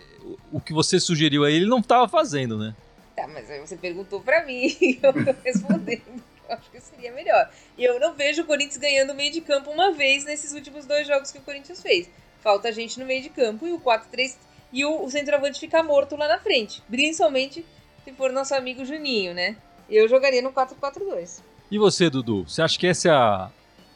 o 0.53 0.61
que 0.61 0.73
você 0.73 1.01
sugeriu 1.01 1.45
aí, 1.45 1.55
ele 1.55 1.67
não 1.67 1.79
estava 1.79 2.07
fazendo, 2.07 2.59
né? 2.59 2.75
Tá, 3.17 3.27
mas 3.27 3.51
aí 3.51 3.61
você 3.61 3.77
perguntou 3.77 4.21
para 4.21 4.45
mim 4.45 4.77
e 4.81 4.99
eu 5.03 5.13
tô 5.13 5.35
respondendo. 5.43 6.03
eu 6.49 6.55
acho 6.55 6.71
que 6.71 6.81
seria 6.81 7.13
melhor. 7.13 7.51
E 7.77 7.85
eu 7.85 7.99
não 7.99 8.15
vejo 8.15 8.43
o 8.43 8.45
Corinthians 8.45 8.77
ganhando 8.77 9.15
meio 9.15 9.33
de 9.33 9.41
campo 9.41 9.71
uma 9.71 9.93
vez 9.93 10.25
nesses 10.25 10.53
últimos 10.53 10.87
dois 10.87 11.07
jogos 11.07 11.33
que 11.33 11.39
o 11.39 11.43
Corinthians 11.43 11.83
fez. 11.83 12.09
Falta 12.41 12.73
gente 12.73 12.99
no 13.01 13.07
meio 13.07 13.23
de 13.23 13.31
campo 13.31 13.67
e 13.67 13.73
o 13.73 13.81
4-3 13.81 14.37
e 14.73 14.85
o, 14.85 15.05
o 15.05 15.11
centroavante 15.11 15.61
fica 15.61 15.83
morto 15.83 16.17
lá 16.17 16.29
na 16.29 16.39
frente. 16.39 16.83
Principalmente 16.89 17.65
se 18.05 18.13
for 18.13 18.33
nosso 18.33 18.55
amigo 18.55 18.85
Juninho, 18.85 19.35
né? 19.35 19.57
Eu 19.89 20.09
jogaria 20.09 20.43
no 20.43 20.53
4-4-2. 20.53 21.41
E 21.71 21.79
você, 21.79 22.11
Dudu? 22.11 22.45
Você 22.49 22.63
acha 22.63 22.79
que 22.79 22.87
essa 22.87 23.09
é 23.09 23.13
a, 23.13 23.51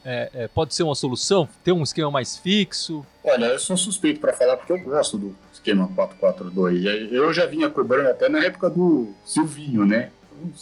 é, 0.05 0.29
é, 0.33 0.47
pode 0.47 0.73
ser 0.73 0.83
uma 0.83 0.95
solução? 0.95 1.49
Ter 1.63 1.71
um 1.71 1.83
esquema 1.83 2.09
mais 2.09 2.37
fixo? 2.37 3.05
Olha, 3.23 3.47
eu 3.47 3.59
sou 3.59 3.75
suspeito 3.75 4.19
para 4.19 4.31
falar 4.33 4.55
porque 4.57 4.71
eu 4.71 4.79
gosto 4.81 5.17
do 5.17 5.35
esquema 5.67 5.89
4-4-2. 5.89 7.11
Eu 7.11 7.33
já 7.33 7.45
vinha 7.45 7.69
cobrando 7.69 8.09
até 8.09 8.29
na 8.29 8.39
época 8.39 8.69
do 8.69 9.09
Silvinho, 9.25 9.85
né? 9.85 10.11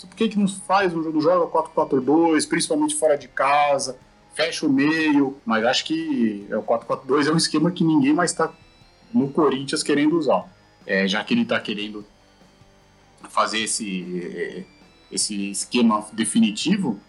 Por 0.02 0.16
que, 0.16 0.30
que 0.30 0.40
não 0.40 0.48
faz 0.48 0.94
um 0.96 1.04
jogo, 1.04 1.22
joga 1.22 1.46
4-4-2, 1.52 2.48
principalmente 2.48 2.96
fora 2.96 3.18
de 3.18 3.28
casa, 3.28 3.98
fecha 4.34 4.66
o 4.66 4.70
meio? 4.72 5.38
Mas 5.46 5.64
acho 5.66 5.86
que 5.86 6.48
o 6.50 6.64
4-4-2 6.64 7.28
é 7.28 7.32
um 7.32 7.38
esquema 7.38 7.72
que 7.72 7.84
ninguém 7.84 8.14
mais 8.14 8.32
está 8.32 8.52
no 9.14 9.30
Corinthians 9.30 9.84
querendo 9.84 10.18
usar. 10.18 10.46
É, 10.88 11.08
já 11.08 11.24
que 11.24 11.34
ele 11.34 11.42
está 11.42 11.60
querendo 11.60 12.06
fazer 13.30 13.60
esse, 13.60 14.66
esse 15.12 15.52
esquema 15.52 16.06
definitivo, 16.14 17.00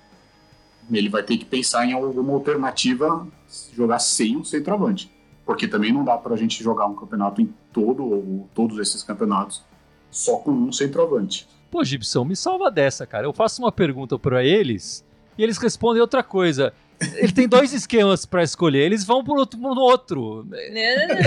ele 0.90 1.08
vai 1.08 1.22
ter 1.22 1.36
que 1.36 1.44
pensar 1.44 1.86
em 1.86 1.92
alguma 1.92 2.32
alternativa 2.32 3.26
jogar 3.74 3.98
sem 3.98 4.36
o 4.36 4.44
centroavante. 4.44 5.15
Porque 5.46 5.68
também 5.68 5.92
não 5.92 6.04
dá 6.04 6.18
para 6.18 6.34
a 6.34 6.36
gente 6.36 6.62
jogar 6.62 6.86
um 6.86 6.94
campeonato 6.94 7.40
em 7.40 7.54
todo, 7.72 8.04
ou 8.04 8.48
todos 8.52 8.78
esses 8.78 9.02
campeonatos, 9.02 9.64
só 10.10 10.38
com 10.38 10.50
um 10.50 10.72
centroavante. 10.72 11.48
Pô, 11.70 11.84
Gibson, 11.84 12.24
me 12.24 12.34
salva 12.34 12.70
dessa, 12.70 13.06
cara. 13.06 13.26
Eu 13.26 13.32
faço 13.32 13.62
uma 13.62 13.70
pergunta 13.70 14.18
para 14.18 14.44
eles 14.44 15.04
e 15.38 15.42
eles 15.42 15.56
respondem 15.58 16.00
outra 16.00 16.22
coisa. 16.22 16.72
Ele 17.16 17.32
tem 17.32 17.46
dois 17.46 17.72
esquemas 17.72 18.24
para 18.24 18.42
escolher, 18.42 18.86
eles 18.86 19.04
vão 19.04 19.22
pro 19.22 19.34
outro, 19.34 19.60
pro 19.60 19.68
outro. 19.68 20.46
Não, 20.48 21.08
não, 21.08 21.18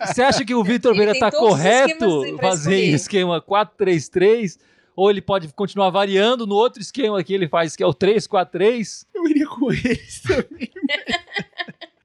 não. 0.00 0.06
Você 0.06 0.22
acha 0.22 0.44
que 0.44 0.54
o 0.54 0.62
Vitor 0.62 0.96
Beira 0.96 1.18
tá 1.18 1.30
correto 1.30 2.38
fazer 2.38 2.80
esquema 2.84 3.42
4-3-3? 3.42 4.58
Ou 4.94 5.10
ele 5.10 5.20
pode 5.20 5.46
continuar 5.52 5.90
variando 5.90 6.46
no 6.46 6.54
outro 6.56 6.80
esquema 6.80 7.22
que 7.22 7.32
ele 7.32 7.48
faz, 7.48 7.76
que 7.76 7.82
é 7.82 7.86
o 7.86 7.94
3-4-3? 7.94 9.06
Eu 9.14 9.28
iria 9.28 9.46
com 9.46 9.72
eles 9.72 10.22
também. 10.22 10.70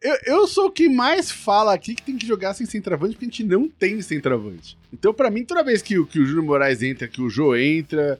eu, 0.03 0.17
eu 0.25 0.47
sou 0.47 0.65
o 0.65 0.71
que 0.71 0.89
mais 0.89 1.31
fala 1.31 1.73
aqui 1.73 1.95
que 1.95 2.03
tem 2.03 2.17
que 2.17 2.27
jogar 2.27 2.53
sem 2.53 2.67
centroavante, 2.67 3.13
porque 3.13 3.25
a 3.25 3.29
gente 3.29 3.43
não 3.43 3.69
tem 3.69 4.01
centroavante. 4.01 4.77
Então, 4.91 5.13
para 5.13 5.31
mim, 5.31 5.45
toda 5.45 5.63
vez 5.63 5.81
que, 5.81 6.03
que 6.05 6.19
o 6.19 6.25
Júnior 6.25 6.43
Moraes 6.43 6.83
entra, 6.83 7.07
que 7.07 7.21
o 7.21 7.29
Jô 7.29 7.55
entra, 7.55 8.19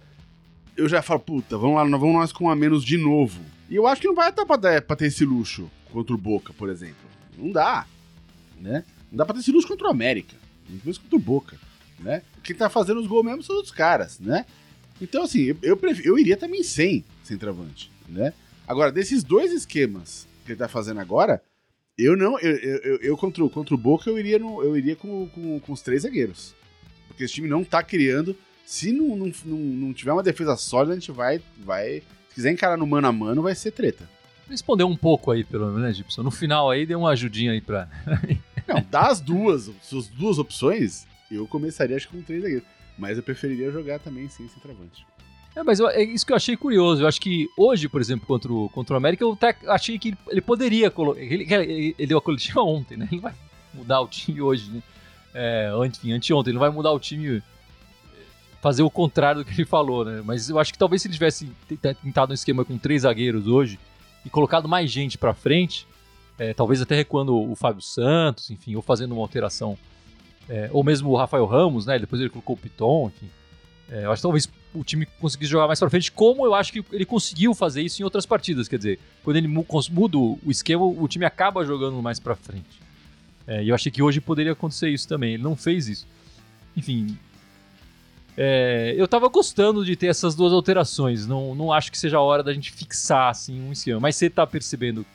eu 0.77 0.87
já 0.87 1.01
falo, 1.01 1.19
puta, 1.19 1.57
vamos 1.57 1.75
lá, 1.75 1.83
vamos 1.83 2.15
nós 2.15 2.31
com 2.31 2.45
um 2.45 2.49
a 2.49 2.55
menos 2.55 2.85
de 2.85 2.97
novo. 2.97 3.41
E 3.69 3.75
eu 3.75 3.85
acho 3.85 3.99
que 3.99 4.07
não 4.07 4.15
vai 4.15 4.31
dar 4.31 4.45
pra, 4.45 4.55
dar, 4.55 4.81
pra 4.81 4.95
ter 4.95 5.07
esse 5.07 5.25
luxo 5.25 5.69
contra 5.91 6.15
o 6.15 6.17
Boca, 6.17 6.53
por 6.53 6.69
exemplo. 6.69 7.09
Não 7.37 7.51
dá, 7.51 7.85
né? 8.59 8.85
Não 9.11 9.17
dá 9.17 9.25
pra 9.25 9.33
ter 9.33 9.41
esse 9.41 9.51
luxo 9.51 9.67
contra 9.67 9.87
o 9.87 9.91
América. 9.91 10.35
Menos 10.69 10.97
contra 10.97 11.17
o 11.17 11.19
Boca, 11.19 11.57
né? 11.99 12.21
Quem 12.41 12.55
tá 12.55 12.69
fazendo 12.69 13.01
os 13.01 13.07
gols 13.07 13.25
mesmo 13.25 13.43
são 13.43 13.59
os 13.59 13.71
caras, 13.71 14.19
né? 14.19 14.45
Então, 15.01 15.23
assim, 15.23 15.41
eu, 15.41 15.57
eu, 15.61 15.79
eu 16.03 16.17
iria 16.17 16.37
também 16.37 16.63
sem 16.63 17.03
centroavante, 17.23 17.91
né? 18.07 18.31
Agora, 18.65 18.89
desses 18.89 19.21
dois 19.21 19.51
esquemas 19.51 20.25
que 20.45 20.53
ele 20.53 20.59
tá 20.59 20.69
fazendo 20.69 21.01
agora, 21.01 21.41
eu 21.97 22.15
não. 22.17 22.39
Eu, 22.39 22.55
eu, 22.55 22.97
eu 22.97 23.17
contra, 23.17 23.43
o, 23.43 23.49
contra 23.49 23.75
o 23.75 23.77
Boca, 23.77 24.09
eu 24.09 24.17
iria, 24.17 24.39
no, 24.39 24.63
eu 24.63 24.75
iria 24.75 24.95
com, 24.95 25.27
com, 25.29 25.59
com 25.59 25.73
os 25.73 25.81
três 25.81 26.03
zagueiros. 26.03 26.55
Porque 27.07 27.23
esse 27.23 27.33
time 27.33 27.47
não 27.47 27.63
tá 27.63 27.83
criando. 27.83 28.35
Se 28.65 28.91
não, 28.91 29.15
não, 29.15 29.31
não, 29.45 29.57
não 29.57 29.93
tiver 29.93 30.13
uma 30.13 30.23
defesa 30.23 30.55
sólida, 30.55 30.93
a 30.93 30.95
gente 30.95 31.11
vai, 31.11 31.41
vai 31.59 32.01
se 32.29 32.35
quiser 32.35 32.51
encarar 32.51 32.77
no 32.77 32.87
mano 32.87 33.07
a 33.07 33.11
mano, 33.11 33.43
vai 33.43 33.53
ser 33.53 33.71
treta. 33.71 34.09
Respondeu 34.49 34.87
um 34.87 34.97
pouco 34.97 35.31
aí, 35.31 35.43
pelo 35.43 35.67
menos, 35.67 35.81
né, 35.81 35.93
Gibson? 35.93 36.23
No 36.23 36.31
final 36.31 36.69
aí, 36.69 36.85
deu 36.85 36.99
uma 36.99 37.11
ajudinha 37.11 37.51
aí 37.51 37.61
pra. 37.61 37.87
Não, 38.67 38.81
das 38.89 39.19
duas, 39.19 39.69
suas 39.81 40.07
duas 40.07 40.39
opções, 40.39 41.05
eu 41.29 41.45
começaria 41.45 41.95
acho 41.95 42.07
que 42.07 42.17
com 42.17 42.23
três 42.23 42.41
zagueiros. 42.41 42.67
Mas 42.97 43.17
eu 43.17 43.23
preferiria 43.23 43.71
jogar 43.71 43.99
também 43.99 44.27
sem 44.29 44.47
centroavante. 44.47 45.05
É, 45.55 45.63
mas 45.63 45.79
eu, 45.79 45.87
é 45.89 46.03
isso 46.03 46.25
que 46.25 46.31
eu 46.31 46.35
achei 46.35 46.57
curioso. 46.57 47.03
Eu 47.03 47.07
acho 47.07 47.21
que 47.21 47.49
hoje, 47.57 47.87
por 47.87 48.01
exemplo, 48.01 48.25
contra 48.25 48.51
o, 48.51 48.69
contra 48.69 48.93
o 48.93 48.97
América, 48.97 49.23
eu 49.23 49.33
até 49.33 49.55
achei 49.67 49.99
que 49.99 50.15
ele 50.27 50.41
poderia 50.41 50.89
colocar. 50.89 51.19
Ele, 51.19 51.47
ele, 51.51 51.95
ele, 51.97 52.07
deu 52.07 52.17
a 52.17 52.21
coletiva 52.21 52.61
ontem, 52.63 52.97
né? 52.97 53.07
Ele 53.11 53.21
vai 53.21 53.33
mudar 53.73 54.01
o 54.01 54.07
time 54.07 54.41
hoje, 54.41 54.69
né? 54.71 54.81
É, 55.33 55.71
enfim, 55.85 56.11
anteontem. 56.11 56.51
Ele 56.51 56.55
não 56.55 56.65
vai 56.65 56.69
mudar 56.69 56.91
o 56.91 56.99
time 56.99 57.41
fazer 58.61 58.81
o 58.81 58.89
contrário 58.89 59.43
do 59.43 59.45
que 59.45 59.53
ele 59.53 59.65
falou, 59.65 60.05
né? 60.05 60.21
Mas 60.23 60.49
eu 60.49 60.57
acho 60.57 60.71
que 60.71 60.79
talvez 60.79 61.01
se 61.01 61.07
ele 61.07 61.13
tivesse 61.13 61.51
tentado 62.01 62.31
um 62.31 62.33
esquema 62.33 62.63
com 62.63 62.77
três 62.77 63.01
zagueiros 63.01 63.45
hoje 63.45 63.77
e 64.25 64.29
colocado 64.29 64.69
mais 64.69 64.89
gente 64.89 65.17
para 65.17 65.33
frente, 65.33 65.85
é, 66.39 66.53
talvez 66.53 66.81
até 66.81 66.95
recuando 66.95 67.37
o 67.37 67.55
Fábio 67.55 67.81
Santos, 67.81 68.49
enfim, 68.49 68.73
ou 68.75 68.81
fazendo 68.81 69.11
uma 69.11 69.21
alteração, 69.21 69.77
é, 70.47 70.69
ou 70.71 70.81
mesmo 70.81 71.09
o 71.09 71.17
Rafael 71.17 71.45
Ramos, 71.45 71.85
né? 71.85 71.99
Depois 71.99 72.21
ele 72.21 72.29
colocou 72.29 72.55
o 72.55 72.57
Piton, 72.57 73.11
enfim. 73.13 73.29
É, 73.93 74.05
eu 74.05 74.11
acho 74.11 74.21
que 74.21 74.23
talvez 74.23 74.49
o 74.73 74.83
time 74.83 75.05
conseguisse 75.21 75.51
jogar 75.51 75.67
mais 75.67 75.79
para 75.79 75.87
frente, 75.87 76.11
como 76.11 76.43
eu 76.47 76.55
acho 76.55 76.73
que 76.73 76.83
ele 76.91 77.05
conseguiu 77.05 77.53
fazer 77.53 77.83
isso 77.83 78.01
em 78.01 78.03
outras 78.03 78.25
partidas. 78.25 78.67
Quer 78.67 78.77
dizer, 78.77 78.99
quando 79.23 79.37
ele 79.37 79.47
muda 79.47 80.17
o 80.17 80.39
esquema, 80.47 80.83
o 80.83 81.07
time 81.07 81.25
acaba 81.25 81.63
jogando 81.63 82.01
mais 82.01 82.19
para 82.19 82.35
frente. 82.35 82.81
É, 83.45 83.63
e 83.63 83.69
eu 83.69 83.75
achei 83.75 83.91
que 83.91 84.01
hoje 84.01 84.19
poderia 84.19 84.53
acontecer 84.53 84.89
isso 84.89 85.07
também. 85.07 85.35
Ele 85.35 85.43
não 85.43 85.55
fez 85.55 85.87
isso. 85.87 86.07
Enfim, 86.75 87.15
é, 88.35 88.95
eu 88.97 89.07
tava 89.07 89.27
gostando 89.27 89.85
de 89.85 89.95
ter 89.95 90.07
essas 90.07 90.33
duas 90.33 90.51
alterações. 90.51 91.27
Não, 91.27 91.53
não 91.53 91.71
acho 91.71 91.91
que 91.91 91.97
seja 91.97 92.17
a 92.17 92.21
hora 92.21 92.41
da 92.41 92.51
gente 92.51 92.71
fixar 92.71 93.29
assim 93.29 93.61
um 93.61 93.71
esquema. 93.71 93.99
Mas 93.99 94.15
você 94.15 94.27
tá 94.27 94.47
percebendo 94.47 95.05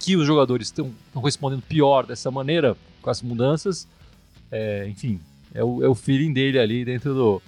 que 0.00 0.16
os 0.16 0.26
jogadores 0.26 0.66
estão 0.66 0.92
respondendo 1.22 1.62
pior 1.62 2.04
dessa 2.04 2.32
maneira 2.32 2.76
com 3.00 3.10
as 3.10 3.22
mudanças. 3.22 3.86
É, 4.50 4.88
enfim, 4.88 5.20
é 5.54 5.62
o, 5.62 5.84
é 5.84 5.88
o 5.88 5.94
feeling 5.94 6.32
dele 6.32 6.58
ali 6.58 6.84
dentro 6.84 7.14
do, 7.14 7.42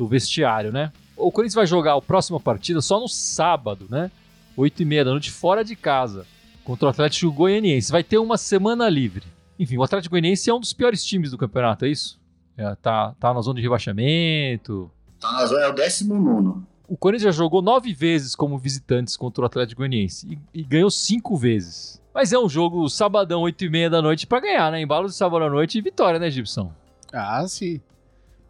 do 0.00 0.08
vestiário, 0.08 0.72
né? 0.72 0.90
O 1.14 1.30
Corinthians 1.30 1.54
vai 1.54 1.66
jogar 1.66 1.94
a 1.94 2.00
próxima 2.00 2.40
partida 2.40 2.80
só 2.80 2.98
no 2.98 3.06
sábado, 3.06 3.86
né? 3.90 4.10
8 4.56 4.80
e 4.80 4.84
meia 4.86 5.04
da 5.04 5.10
noite, 5.10 5.30
fora 5.30 5.62
de 5.62 5.76
casa, 5.76 6.26
contra 6.64 6.86
o 6.86 6.88
Atlético 6.88 7.30
Goianiense. 7.30 7.92
Vai 7.92 8.02
ter 8.02 8.16
uma 8.16 8.38
semana 8.38 8.88
livre. 8.88 9.24
Enfim, 9.58 9.76
o 9.76 9.82
Atlético 9.82 10.12
Goianiense 10.12 10.48
é 10.48 10.54
um 10.54 10.60
dos 10.60 10.72
piores 10.72 11.04
times 11.04 11.30
do 11.30 11.36
campeonato, 11.36 11.84
é 11.84 11.88
isso? 11.88 12.18
É, 12.56 12.74
tá, 12.76 13.14
tá 13.20 13.34
na 13.34 13.42
zona 13.42 13.56
de 13.56 13.62
rebaixamento. 13.62 14.90
Tá 15.20 15.32
na 15.32 15.46
zona, 15.46 15.64
é 15.64 15.68
o 15.68 15.72
19. 15.74 16.62
O 16.88 16.96
Corinthians 16.96 17.34
já 17.34 17.38
jogou 17.38 17.60
nove 17.60 17.92
vezes 17.92 18.34
como 18.34 18.58
visitantes 18.58 19.18
contra 19.18 19.42
o 19.42 19.46
Atlético 19.46 19.80
Goianiense 19.80 20.40
e, 20.54 20.60
e 20.60 20.64
ganhou 20.64 20.90
cinco 20.90 21.36
vezes. 21.36 22.00
Mas 22.14 22.32
é 22.32 22.38
um 22.38 22.48
jogo 22.48 22.88
sabadão, 22.88 23.42
8 23.42 23.66
e 23.66 23.68
meia 23.68 23.90
da 23.90 24.00
noite 24.00 24.26
pra 24.26 24.40
ganhar, 24.40 24.72
né? 24.72 24.80
Embalo 24.80 25.08
de 25.08 25.14
sábado 25.14 25.44
à 25.44 25.50
noite 25.50 25.76
e 25.76 25.82
vitória, 25.82 26.18
né, 26.18 26.30
Gibson? 26.30 26.72
Ah, 27.12 27.46
sim. 27.46 27.80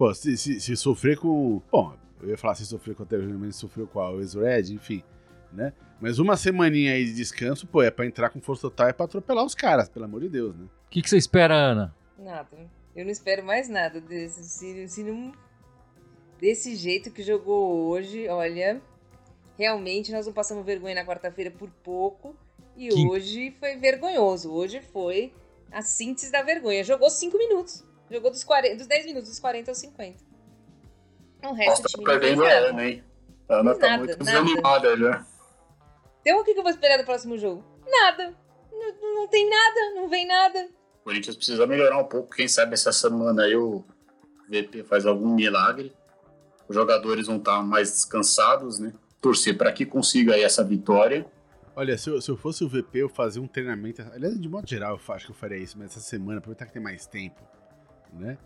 Pô, 0.01 0.15
se, 0.15 0.35
se, 0.39 0.59
se 0.59 0.75
sofrer 0.79 1.19
com. 1.19 1.61
Bom, 1.71 1.95
eu 2.23 2.31
ia 2.31 2.39
falar 2.39 2.55
se 2.55 2.65
sofrer 2.65 2.95
com 2.95 3.03
o 3.03 3.05
Atlético 3.05 3.29
Goianiense, 3.29 3.59
sofreu 3.59 3.87
com 3.87 4.01
a 4.01 4.09
Red, 4.11 4.73
enfim, 4.73 5.05
né? 5.53 5.75
Mas 6.01 6.19
uma 6.19 6.39
semaninha 6.39 6.95
aí 6.95 7.05
de 7.05 7.13
descanso, 7.13 7.67
pô, 7.67 7.83
é 7.83 7.91
pra 7.91 8.07
entrar 8.07 8.31
com 8.31 8.41
força 8.41 8.63
total, 8.63 8.89
é 8.89 8.95
pra 8.95 9.05
atropelar 9.05 9.45
os 9.45 9.55
caras, 9.55 9.91
pelo 9.91 10.07
amor 10.07 10.23
de 10.23 10.31
Deus, 10.31 10.57
né? 10.57 10.65
O 10.65 10.89
que, 10.89 11.03
que 11.03 11.11
você 11.11 11.19
espera, 11.19 11.55
Ana? 11.55 11.95
Nada. 12.19 12.49
Eu 12.97 13.05
não 13.05 13.13
espero 13.13 13.45
mais 13.45 13.69
nada 13.69 14.01
desse. 14.01 14.43
Se, 14.43 14.89
se 14.89 15.03
não. 15.05 15.33
Desse 16.41 16.75
jeito 16.77 17.11
que 17.11 17.23
jogou 17.23 17.87
hoje, 17.91 18.27
olha. 18.27 18.81
Realmente 19.59 20.11
nós 20.13 20.25
não 20.25 20.33
passamos 20.33 20.65
vergonha 20.65 20.95
na 20.95 21.05
quarta-feira 21.05 21.51
por 21.51 21.69
pouco. 21.85 22.35
E 22.75 22.89
Que- 22.89 23.07
hoje 23.07 23.55
foi 23.61 23.77
vergonhoso. 23.77 24.51
Hoje 24.51 24.81
foi 24.81 25.31
a 25.71 25.83
síntese 25.83 26.33
da 26.33 26.43
vergonha. 26.43 26.83
Jogou 26.83 27.11
5 27.11 27.37
minutos. 27.37 27.85
Jogou 28.11 28.31
dos, 28.31 28.43
40, 28.45 28.77
dos 28.77 28.87
10 28.87 29.07
minutos, 29.07 29.29
dos 29.31 29.39
40 29.39 29.71
aos 29.71 29.79
50. 29.79 30.19
O 31.45 31.53
resto 31.53 31.71
Nossa, 31.71 31.83
do 31.83 31.89
tá 31.89 31.99
time 31.99 32.05
perdendo 32.05 32.45
a 32.45 32.49
nada. 32.49 32.67
Ana, 32.69 32.87
hein? 32.89 33.05
A 33.49 33.55
Ana 33.55 33.75
tá 33.75 33.87
Nada, 33.89 33.99
muito 33.99 34.25
nada. 34.25 34.25
desanimada 34.25 34.97
já. 34.97 35.27
Então 36.21 36.41
o 36.41 36.45
que 36.45 36.53
que 36.53 36.59
eu 36.59 36.63
vou 36.63 36.71
esperar 36.73 36.99
do 36.99 37.05
próximo 37.05 37.39
jogo? 37.39 37.65
Nada. 37.87 38.35
Não, 38.73 39.15
não 39.15 39.29
tem 39.29 39.49
nada, 39.49 39.95
não 39.95 40.09
vem 40.09 40.27
nada. 40.27 40.69
O 41.01 41.05
Corinthians 41.05 41.37
precisa 41.37 41.67
melhorar 41.67 41.99
um 41.99 42.05
pouco. 42.05 42.35
Quem 42.35 42.47
sabe 42.47 42.75
essa 42.75 42.93
semana 42.93 43.45
aí 43.45 43.57
o 43.57 43.85
VP 44.49 44.85
faz 44.85 45.07
algum 45.07 45.35
milagre. 45.35 45.95
Os 46.69 46.75
jogadores 46.75 47.27
vão 47.27 47.37
estar 47.37 47.63
mais 47.63 47.91
descansados, 47.91 48.79
né? 48.79 48.93
Torcer 49.21 49.57
para 49.57 49.73
que 49.73 49.85
consiga 49.87 50.35
aí 50.35 50.43
essa 50.43 50.63
vitória. 50.63 51.27
Olha, 51.75 51.97
se 51.97 52.11
eu, 52.11 52.21
se 52.21 52.31
eu 52.31 52.37
fosse 52.37 52.63
o 52.65 52.69
VP, 52.69 52.99
eu 52.99 53.09
fazia 53.09 53.41
um 53.41 53.47
treinamento. 53.47 54.03
Aliás, 54.13 54.39
de 54.39 54.49
modo 54.49 54.69
geral, 54.69 55.01
eu 55.09 55.15
acho 55.15 55.27
que 55.27 55.33
eu 55.33 55.37
faria 55.37 55.57
isso, 55.59 55.79
mas 55.79 55.91
essa 55.91 56.01
semana, 56.01 56.39
aproveitar 56.39 56.67
que 56.67 56.73
tem 56.73 56.83
mais 56.83 57.07
tempo, 57.07 57.41
né? 58.13 58.39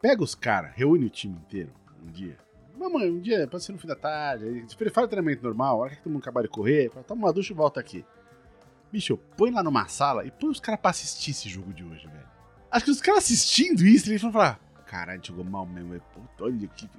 Pega 0.00 0.22
os 0.22 0.34
caras, 0.34 0.72
reúne 0.74 1.06
o 1.06 1.10
time 1.10 1.36
inteiro 1.36 1.72
um 2.02 2.10
dia. 2.10 2.36
Mamãe, 2.76 3.10
um 3.10 3.20
dia, 3.20 3.46
pode 3.46 3.62
ser 3.62 3.72
no 3.72 3.78
fim 3.78 3.86
da 3.86 3.94
tarde. 3.94 4.44
Aí, 4.44 4.68
se 4.68 4.76
faz 4.90 5.06
o 5.06 5.08
treinamento 5.08 5.42
normal, 5.44 5.76
a 5.76 5.84
hora 5.84 5.90
que 5.96 6.02
todo 6.02 6.12
mundo 6.12 6.22
acabar 6.22 6.42
de 6.42 6.48
correr, 6.48 6.90
fala, 6.90 7.04
toma 7.04 7.26
uma 7.26 7.32
ducha 7.32 7.52
e 7.52 7.56
volta 7.56 7.78
aqui. 7.78 8.04
Bicho, 8.90 9.16
põe 9.36 9.50
lá 9.50 9.62
numa 9.62 9.86
sala 9.88 10.24
e 10.26 10.30
põe 10.30 10.50
os 10.50 10.58
caras 10.60 10.80
pra 10.80 10.90
assistir 10.90 11.30
esse 11.30 11.48
jogo 11.48 11.72
de 11.72 11.84
hoje, 11.84 12.06
velho. 12.08 12.26
Acho 12.70 12.84
que 12.86 12.90
os 12.90 13.00
caras 13.00 13.24
assistindo 13.24 13.84
isso, 13.86 14.08
eles 14.10 14.20
vão 14.20 14.32
falar: 14.32 14.58
caralho, 14.86 15.24
jogou 15.24 15.44
mal 15.44 15.64
mesmo, 15.64 15.90
velho. 15.90 16.02
Puta, 16.12 16.44
olha 16.44 16.66
que. 16.68 16.90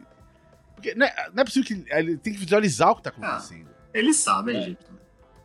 Porque 0.76 0.96
não 0.96 1.06
é, 1.06 1.30
não 1.34 1.42
é 1.42 1.46
possível 1.46 1.68
que. 1.68 1.92
Ele 1.94 2.18
tem 2.18 2.34
que 2.34 2.39
visualizar 2.39 2.92
o 2.92 2.96
que 2.96 3.04
tá 3.04 3.10
acontecendo. 3.10 3.70
Eles 3.94 4.16
sabem, 4.18 4.58
É. 4.58 4.62
gente. 4.62 4.86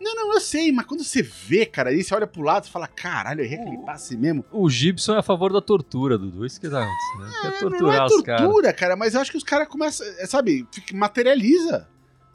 Não, 0.00 0.14
não, 0.14 0.32
eu 0.34 0.40
sei, 0.40 0.70
mas 0.70 0.86
quando 0.86 1.02
você 1.02 1.22
vê, 1.22 1.66
cara, 1.66 1.90
aí 1.90 2.02
você 2.04 2.14
olha 2.14 2.26
pro 2.26 2.40
lado 2.42 2.66
e 2.66 2.70
fala, 2.70 2.86
caralho, 2.86 3.40
eu 3.40 3.44
errei 3.44 3.58
aquele 3.58 3.76
Uh. 3.78 3.84
passe 3.84 4.16
mesmo. 4.16 4.44
O 4.52 4.70
Gibson 4.70 5.14
é 5.16 5.18
a 5.18 5.22
favor 5.22 5.52
da 5.52 5.60
tortura, 5.60 6.16
Dudu. 6.16 6.46
Isso 6.46 6.60
que 6.60 6.68
tá 6.68 6.82
acontecendo. 6.84 7.20
né? 7.24 7.38
Quer 7.42 7.48
É, 7.48 7.58
torturar 7.58 7.80
não 7.82 7.92
é 7.92 8.08
tortura, 8.08 8.72
cara, 8.72 8.94
mas 8.96 9.14
eu 9.14 9.20
acho 9.20 9.30
que 9.32 9.36
os 9.36 9.42
caras 9.44 9.66
começam, 9.66 10.06
é, 10.18 10.26
sabe, 10.26 10.66
fica- 10.72 10.96
materializa. 10.96 11.88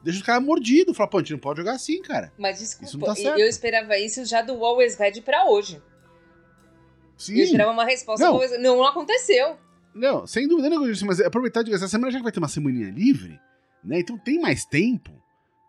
Deixa 0.04 0.19
os 0.19 0.26
caras 0.26 0.43
mordidos. 0.43 0.97
Fala, 0.97 1.10
pô, 1.10 1.17
a 1.17 1.21
gente 1.21 1.32
não 1.32 1.39
pode 1.39 1.60
jogar 1.60 1.71
assim, 1.73 2.02
cara. 2.02 2.34
Mas 2.38 2.60
Isso 2.60 2.76
não 2.76 2.82
desculpa, 2.84 3.06
tá 3.08 3.15
certo. 3.15 3.39
eu 3.39 3.47
esperava 3.47 3.97
isso 3.97 4.26
já 4.26 4.41
do 4.41 4.52
Always 4.65 4.97
Red 4.97 5.21
pra 5.21 5.45
hoje. 5.45 5.82
Sim. 7.17 7.38
Eu 7.38 7.45
esperava 7.45 7.71
uma 7.71 7.86
resposta 7.86 8.26
Não. 8.26 8.32
do 8.34 8.36
Always 8.36 8.52
Red. 8.52 8.58
Não, 8.58 8.76
não 8.78 8.86
aconteceu. 8.86 9.58
Não, 9.95 10.28
sem 10.28 10.47
dúvida 10.47 10.69
nenhuma, 10.69 10.88
disso, 10.91 11.06
mas 11.06 11.21
aproveitar 11.21 11.63
de 11.63 11.73
essa 11.73 11.88
semana 11.88 12.12
já 12.12 12.17
que 12.17 12.23
vai 12.23 12.32
ter 12.34 12.39
uma 12.39 12.47
semaninha 12.49 12.89
livre, 12.89 13.39
né? 13.84 13.99
Então 13.99 14.17
tem 14.17 14.41
mais 14.41 14.65
tempo. 14.65 15.12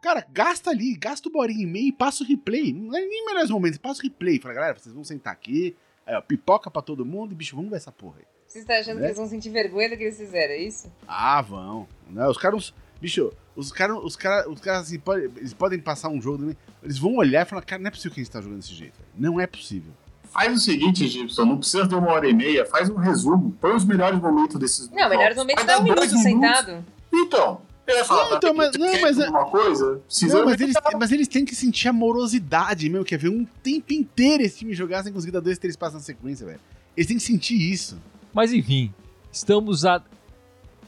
Cara, 0.04 0.22
gasta 0.30 0.68
ali, 0.68 0.94
gasta 0.96 1.30
o 1.30 1.32
borinha 1.32 1.62
e 1.62 1.66
meio 1.66 1.86
e 1.86 1.92
passa 1.92 2.22
o 2.22 2.26
replay. 2.26 2.74
Não 2.74 2.94
é 2.94 3.00
nem 3.00 3.24
melhores 3.24 3.48
momentos, 3.48 3.78
passa 3.78 4.00
o 4.00 4.02
replay. 4.02 4.38
Fala, 4.38 4.52
galera, 4.52 4.78
vocês 4.78 4.94
vão 4.94 5.02
sentar 5.02 5.32
aqui, 5.32 5.74
aí, 6.06 6.14
ó, 6.14 6.20
pipoca 6.20 6.70
pra 6.70 6.82
todo 6.82 7.06
mundo 7.06 7.32
e, 7.32 7.34
bicho, 7.34 7.56
vamos 7.56 7.70
ver 7.70 7.78
essa 7.78 7.90
porra 7.90 8.16
aí. 8.18 8.24
Você 8.46 8.58
está 8.58 8.74
achando 8.74 8.96
Né? 8.96 9.00
que 9.00 9.06
eles 9.06 9.16
vão 9.16 9.26
sentir 9.26 9.48
vergonha 9.48 9.88
do 9.88 9.96
que 9.96 10.02
eles 10.02 10.18
fizeram, 10.18 10.52
é 10.52 10.58
isso? 10.58 10.92
Ah, 11.08 11.40
vão. 11.40 11.88
Né? 12.10 12.26
Os 12.28 12.36
caras. 12.36 12.74
Bicho, 13.00 13.32
os 13.56 13.72
caras, 13.72 13.96
os 14.04 14.14
caras, 14.14 14.46
os 14.46 14.60
caras 14.60 14.82
assim, 14.82 14.98
pode- 14.98 15.24
eles 15.38 15.54
podem 15.54 15.78
passar 15.78 16.10
um 16.10 16.20
jogo, 16.20 16.44
né? 16.44 16.56
eles 16.82 16.98
vão 16.98 17.16
olhar 17.16 17.46
e 17.46 17.48
falar, 17.48 17.62
cara, 17.62 17.80
não 17.80 17.88
é 17.88 17.90
possível 17.90 18.12
que 18.12 18.20
a 18.20 18.24
gente 18.24 18.30
tá 18.32 18.42
jogando 18.42 18.58
desse 18.60 18.74
jeito. 18.74 19.00
Não 19.16 19.40
é 19.40 19.46
possível. 19.46 19.92
Faz 20.24 20.54
o 20.54 20.60
seguinte, 20.60 21.08
Gibson, 21.08 21.46
não 21.46 21.56
precisa 21.56 21.88
de 21.88 21.94
uma 21.94 22.12
hora 22.12 22.28
e 22.28 22.34
meia, 22.34 22.66
faz 22.66 22.90
um 22.90 22.96
resumo, 22.96 23.52
põe 23.58 23.74
os 23.74 23.86
melhores 23.86 24.20
momentos 24.20 24.58
desses 24.60 24.90
Não, 24.90 25.08
melhores 25.08 25.34
momentos 25.36 25.64
dá 25.64 25.78
um 25.80 25.84
dar 25.86 25.94
dois 25.94 26.12
minuto 26.12 26.26
minutos. 26.28 26.58
sentado. 26.58 26.84
Então, 27.12 27.62
eu 27.86 27.96
ia 27.96 28.04
falar, 28.04 28.22
Não, 28.24 28.30
tá, 28.30 28.36
então, 28.36 28.50
tem 28.50 28.56
mas- 28.56 28.76
não, 28.76 29.00
mas 29.00 29.18
é- 29.18 29.24
alguma 29.26 29.44
coisa, 29.46 30.00
precisa 30.06 30.38
Não, 30.38 30.44
mas, 30.46 30.60
eles, 30.60 30.74
mas 30.98 31.12
eles 31.12 31.28
têm 31.28 31.44
que 31.44 31.54
sentir 31.54 31.88
amorosidade, 31.88 32.88
meu, 32.88 33.04
quer 33.04 33.18
ver 33.18 33.28
um 33.28 33.44
tempo 33.62 33.92
inteiro 33.92 34.42
esse 34.42 34.58
time 34.58 34.74
jogar 34.74 35.02
sem 35.02 35.12
conseguir 35.12 35.32
dar 35.32 35.40
dois, 35.40 35.58
três 35.58 35.76
passos 35.76 35.94
na 35.94 36.00
sequência, 36.00 36.46
velho. 36.46 36.60
Eles 36.96 37.06
têm 37.08 37.16
que 37.16 37.22
sentir 37.22 37.54
isso. 37.56 37.98
Mas 38.32 38.52
enfim, 38.52 38.92
estamos 39.30 39.84
a 39.84 40.02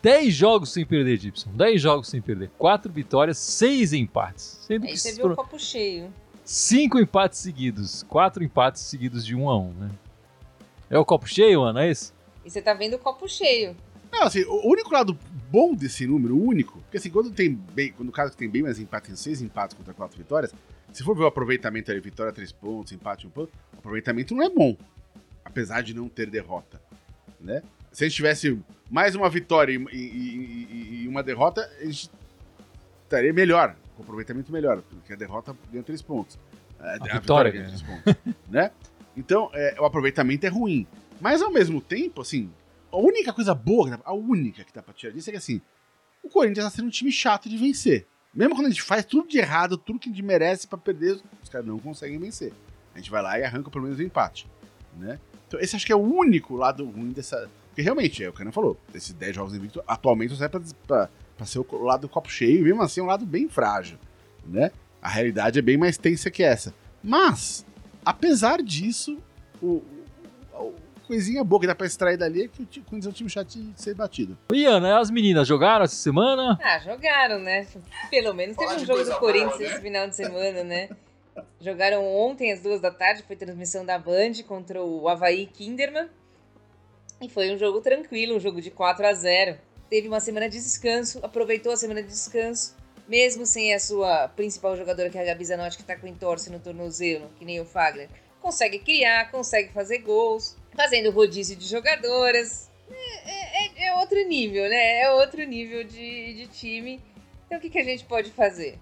10 0.02 0.32
jogos 0.34 0.72
sem 0.72 0.86
perder, 0.86 1.18
Gibson. 1.18 1.50
10 1.54 1.80
jogos 1.82 2.08
sem 2.08 2.20
perder. 2.22 2.50
4 2.56 2.92
vitórias, 2.92 3.38
6 3.38 3.92
empates. 3.92 4.60
Sendo 4.66 4.84
Aí 4.86 4.92
que 4.92 4.98
você 4.98 5.12
viu 5.12 5.32
o 5.32 5.36
copo 5.36 5.58
cheio. 5.58 6.12
5 6.44 6.98
empates 7.00 7.40
seguidos. 7.40 8.04
4 8.04 8.44
empates 8.44 8.82
seguidos 8.82 9.26
de 9.26 9.34
1 9.34 9.48
a 9.50 9.58
1 9.58 9.72
né? 9.72 9.90
É 10.88 10.96
o 10.98 11.04
copo 11.04 11.26
cheio, 11.28 11.62
Ana, 11.62 11.84
é 11.84 11.90
esse? 11.90 12.12
E 12.44 12.50
você 12.50 12.62
tá 12.62 12.72
vendo 12.72 12.94
o 12.94 12.98
copo 13.00 13.28
cheio. 13.28 13.76
Não, 14.10 14.22
assim, 14.24 14.42
o 14.44 14.68
único 14.70 14.92
lado 14.92 15.18
bom 15.50 15.74
desse 15.74 16.06
número, 16.06 16.34
o 16.36 16.42
único, 16.46 16.80
porque 16.82 16.96
assim, 16.96 17.10
quando 17.10 17.30
tem 17.30 17.52
bem, 17.54 17.92
quando 17.92 18.08
o 18.08 18.12
caso 18.12 18.32
que 18.32 18.38
tem 18.38 18.48
bem 18.48 18.62
mais 18.62 18.78
empate, 18.78 19.08
tem 19.08 19.16
seis 19.16 19.42
empates 19.42 19.76
contra 19.76 19.92
quatro 19.94 20.16
vitórias, 20.16 20.54
se 20.92 21.02
for 21.02 21.14
ver 21.16 21.24
o 21.24 21.26
aproveitamento 21.26 21.90
ali, 21.90 22.00
vitória, 22.00 22.32
três 22.32 22.50
pontos, 22.52 22.92
empate, 22.92 23.26
um 23.26 23.30
ponto, 23.30 23.52
o 23.74 23.78
aproveitamento 23.78 24.34
não 24.34 24.44
é 24.44 24.48
bom, 24.50 24.76
apesar 25.44 25.82
de 25.82 25.92
não 25.94 26.08
ter 26.08 26.30
derrota, 26.30 26.80
né? 27.40 27.62
Se 27.92 28.04
a 28.04 28.08
gente 28.08 28.16
tivesse 28.16 28.58
mais 28.90 29.14
uma 29.14 29.28
vitória 29.28 29.72
e, 29.72 29.76
e- 29.96 29.98
e- 29.98 31.02
e 31.04 31.08
uma 31.08 31.22
derrota, 31.22 31.60
a 31.80 31.84
gente 31.84 32.10
estaria 33.04 33.32
melhor, 33.32 33.74
com 33.96 34.02
aproveitamento 34.02 34.52
melhor, 34.52 34.82
porque 34.82 35.12
a 35.12 35.16
derrota 35.16 35.56
ganha 35.70 35.82
três 35.82 36.02
pontos. 36.02 36.38
A, 36.78 36.98
vitória 37.18 37.50
ganha 37.50 37.64
ganha. 37.64 37.78
três 37.78 37.82
pontos, 37.82 38.34
né? 38.50 38.70
Então, 39.16 39.50
é, 39.54 39.76
o 39.80 39.84
aproveitamento 39.84 40.44
é 40.44 40.48
ruim. 40.50 40.86
Mas 41.20 41.40
ao 41.40 41.50
mesmo 41.50 41.80
tempo, 41.80 42.20
assim, 42.20 42.50
a 42.92 42.96
única 42.96 43.32
coisa 43.32 43.54
boa, 43.54 44.00
a 44.04 44.12
única 44.14 44.64
que 44.64 44.72
dá 44.72 44.82
pra 44.82 44.94
tirar 44.94 45.12
disso 45.12 45.28
é 45.30 45.32
que 45.32 45.38
assim, 45.38 45.60
o 46.22 46.28
Corinthians 46.28 46.64
tá 46.64 46.70
sendo 46.70 46.86
um 46.86 46.90
time 46.90 47.10
chato 47.12 47.48
de 47.48 47.56
vencer. 47.56 48.06
Mesmo 48.34 48.54
quando 48.54 48.66
a 48.66 48.70
gente 48.70 48.82
faz 48.82 49.04
tudo 49.04 49.28
de 49.28 49.38
errado, 49.38 49.76
tudo 49.78 49.98
que 49.98 50.08
a 50.08 50.12
gente 50.12 50.22
merece 50.22 50.66
pra 50.66 50.76
perder, 50.78 51.18
os 51.42 51.48
caras 51.48 51.66
não 51.66 51.78
conseguem 51.78 52.18
vencer. 52.18 52.52
A 52.94 52.98
gente 52.98 53.10
vai 53.10 53.22
lá 53.22 53.38
e 53.38 53.44
arranca 53.44 53.70
pelo 53.70 53.84
menos 53.84 53.98
o 53.98 54.02
empate, 54.02 54.46
né? 54.96 55.18
Então 55.48 55.58
esse 55.60 55.76
acho 55.76 55.86
que 55.86 55.92
é 55.92 55.96
o 55.96 56.00
único 56.02 56.54
lado 56.56 56.84
ruim 56.84 57.12
dessa... 57.12 57.48
Porque 57.68 57.82
realmente, 57.82 58.24
é 58.24 58.28
o 58.28 58.32
que 58.32 58.42
a 58.42 58.52
falou, 58.52 58.78
esses 58.94 59.12
10 59.12 59.34
jogos 59.36 59.54
invictos, 59.54 59.82
atualmente 59.86 60.30
não 60.30 60.36
serve 60.38 60.58
pra, 60.58 60.60
pra, 60.86 61.10
pra 61.36 61.46
ser 61.46 61.58
o 61.58 61.82
lado 61.82 62.02
do 62.02 62.08
copo 62.08 62.30
cheio, 62.30 62.64
mesmo 62.64 62.82
assim 62.82 63.00
é 63.00 63.02
um 63.02 63.06
lado 63.06 63.26
bem 63.26 63.48
frágil, 63.48 63.98
né? 64.46 64.70
A 65.00 65.08
realidade 65.10 65.58
é 65.58 65.62
bem 65.62 65.76
mais 65.76 65.98
tensa 65.98 66.30
que 66.30 66.42
essa. 66.42 66.74
Mas, 67.04 67.64
apesar 68.04 68.62
disso, 68.62 69.18
o- 69.62 69.82
coisinha 71.06 71.44
boa 71.44 71.60
que 71.60 71.66
dá 71.66 71.74
pra 71.74 71.86
extrair 71.86 72.16
dali 72.16 72.44
é 72.44 72.48
que 72.48 72.62
o 72.62 72.96
é 72.96 73.08
um 73.08 73.12
time 73.12 73.30
chato 73.30 73.48
de 73.48 73.80
ser 73.80 73.94
batido. 73.94 74.36
E 74.52 74.64
Ana, 74.64 74.98
as 74.98 75.10
meninas 75.10 75.46
jogaram 75.46 75.84
essa 75.84 75.94
semana? 75.94 76.58
Ah, 76.62 76.78
jogaram, 76.80 77.38
né? 77.38 77.66
Pelo 78.10 78.34
menos 78.34 78.56
teve 78.56 78.74
um 78.74 78.84
jogo 78.84 79.04
do 79.04 79.18
Corinthians 79.18 79.58
né? 79.58 79.66
esse 79.66 79.80
final 79.80 80.08
de 80.08 80.16
semana, 80.16 80.64
né? 80.64 80.88
Jogaram 81.60 82.04
ontem 82.04 82.52
às 82.52 82.60
duas 82.60 82.80
da 82.80 82.90
tarde, 82.90 83.22
foi 83.22 83.36
transmissão 83.36 83.84
da 83.84 83.98
Band 83.98 84.42
contra 84.46 84.82
o 84.82 85.08
Havaí 85.08 85.46
Kinderman. 85.46 86.08
E 87.20 87.28
foi 87.28 87.54
um 87.54 87.58
jogo 87.58 87.80
tranquilo, 87.80 88.36
um 88.36 88.40
jogo 88.40 88.60
de 88.60 88.70
4 88.70 89.06
a 89.06 89.12
0 89.12 89.56
Teve 89.88 90.08
uma 90.08 90.20
semana 90.20 90.48
de 90.48 90.58
descanso, 90.58 91.20
aproveitou 91.22 91.72
a 91.72 91.76
semana 91.76 92.02
de 92.02 92.08
descanso, 92.08 92.74
mesmo 93.08 93.46
sem 93.46 93.72
a 93.72 93.78
sua 93.78 94.28
principal 94.28 94.76
jogadora, 94.76 95.08
que 95.08 95.16
é 95.16 95.22
a 95.22 95.24
Gabi 95.24 95.44
Zanotti, 95.44 95.76
que 95.76 95.84
tá 95.84 95.96
com 95.96 96.08
entorse 96.08 96.50
no 96.50 96.58
tornozelo, 96.58 97.30
que 97.38 97.44
nem 97.44 97.60
o 97.60 97.64
Fagner. 97.64 98.08
Consegue 98.40 98.80
criar, 98.80 99.30
consegue 99.30 99.72
fazer 99.72 99.98
gols, 99.98 100.56
fazendo 100.76 101.10
rodízio 101.10 101.56
de 101.56 101.66
jogadoras. 101.66 102.70
É, 102.90 103.64
é- 103.64 103.86
é 103.88 103.94
outro 103.94 104.22
nível, 104.28 104.68
né? 104.68 105.00
É 105.00 105.10
outro 105.12 105.42
nível 105.44 105.82
de, 105.84 106.34
de 106.34 106.46
time. 106.48 107.00
Então 107.46 107.58
o 107.58 107.60
que, 107.60 107.70
que 107.70 107.78
a 107.78 107.84
gente 107.84 108.04
pode 108.04 108.30
fazer? 108.30 108.78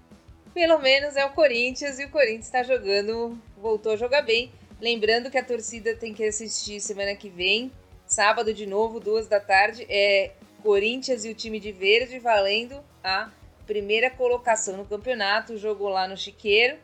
Pelo 0.53 0.79
menos 0.79 1.17
é 1.17 1.25
o 1.25 1.31
Corinthians 1.31 1.99
e 1.99 2.05
o 2.05 2.11
Corinthians 2.11 2.47
está 2.47 2.63
jogando, 2.63 3.39
voltou 3.57 3.93
a 3.93 3.97
jogar 3.97 4.23
bem. 4.23 4.53
Lembrando 4.81 5.31
que 5.31 5.39
a 5.39 5.45
torcida 5.45 5.95
tem 5.97 6.13
que 6.13 6.25
assistir 6.25 6.81
semana 6.81 7.15
que 7.15 7.29
vem, 7.29 7.73
sábado 8.07 8.53
de 8.53 8.67
novo, 8.67 9.01
duas 9.01 9.27
da 9.27 9.41
tarde, 9.41 9.87
é 9.89 10.33
Corinthians 10.63 11.25
e 11.25 11.31
o 11.31 11.35
time 11.35 11.59
de 11.59 11.73
verde 11.73 12.19
valendo 12.19 12.83
a 13.03 13.31
primeira 13.67 14.11
colocação 14.11 14.77
no 14.77 14.85
campeonato, 14.85 15.57
jogou 15.57 15.89
lá 15.89 16.07
no 16.07 16.17
Chiqueiro. 16.17 16.77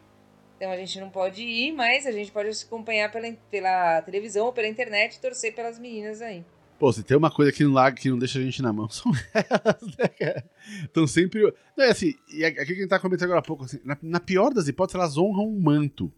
Então 0.61 0.70
a 0.70 0.77
gente 0.77 1.01
não 1.01 1.09
pode 1.09 1.42
ir, 1.42 1.73
mas 1.73 2.07
a 2.07 2.12
gente 2.12 2.31
pode 2.31 2.51
acompanhar 2.51 3.11
pela, 3.11 3.33
pela 3.51 4.03
televisão 4.03 4.44
ou 4.44 4.53
pela 4.53 4.68
internet 4.68 5.14
e 5.14 5.20
torcer 5.20 5.55
pelas 5.55 5.79
meninas 5.79 6.20
aí. 6.20 6.44
Pô, 6.79 6.92
se 6.92 7.03
tem 7.03 7.16
uma 7.16 7.31
coisa 7.31 7.51
aqui 7.51 7.64
no 7.64 7.73
lago 7.73 7.96
que 7.96 8.11
não 8.11 8.18
deixa 8.18 8.38
a 8.38 8.42
gente 8.42 8.61
na 8.61 8.70
mão, 8.70 8.87
são 8.92 9.11
elas, 9.33 9.96
né, 9.96 10.09
cara? 10.09 10.44
Estão 10.83 11.07
sempre. 11.07 11.40
Não, 11.75 11.85
é 11.87 11.90
assim, 11.90 12.14
e 12.31 12.44
aqui 12.44 12.62
que 12.62 12.73
a 12.73 12.77
gente 12.77 12.88
tá 12.88 12.99
comentando 12.99 13.25
agora 13.25 13.40
há 13.40 13.42
pouco, 13.42 13.64
assim, 13.64 13.81
na, 13.83 13.96
na 14.03 14.20
pior 14.20 14.53
das 14.53 14.68
hipóteses, 14.68 14.96
elas 14.96 15.16
honram 15.16 15.49
um 15.49 15.59
manto. 15.59 16.12